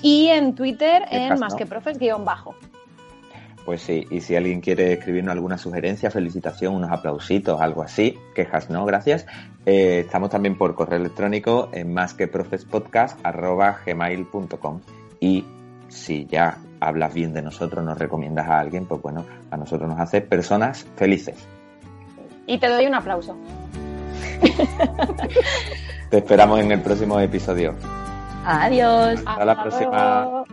[0.00, 2.54] Y en Twitter, en más que profes-bajo.
[3.68, 8.70] Pues sí, y si alguien quiere escribirnos alguna sugerencia, felicitación, unos aplausitos, algo así, quejas
[8.70, 9.26] no, gracias.
[9.66, 12.30] eh, estamos también por correo electrónico en más que
[13.84, 14.80] gmail.com
[15.20, 15.44] y
[15.88, 20.00] si ya hablas bien de nosotros, nos recomiendas a alguien, pues bueno, a nosotros nos
[20.00, 21.36] hace personas felices.
[22.46, 23.36] Y te doy un aplauso.
[26.08, 27.74] Te esperamos en el próximo episodio.
[28.46, 29.20] Adiós.
[29.26, 30.44] Hasta la próxima.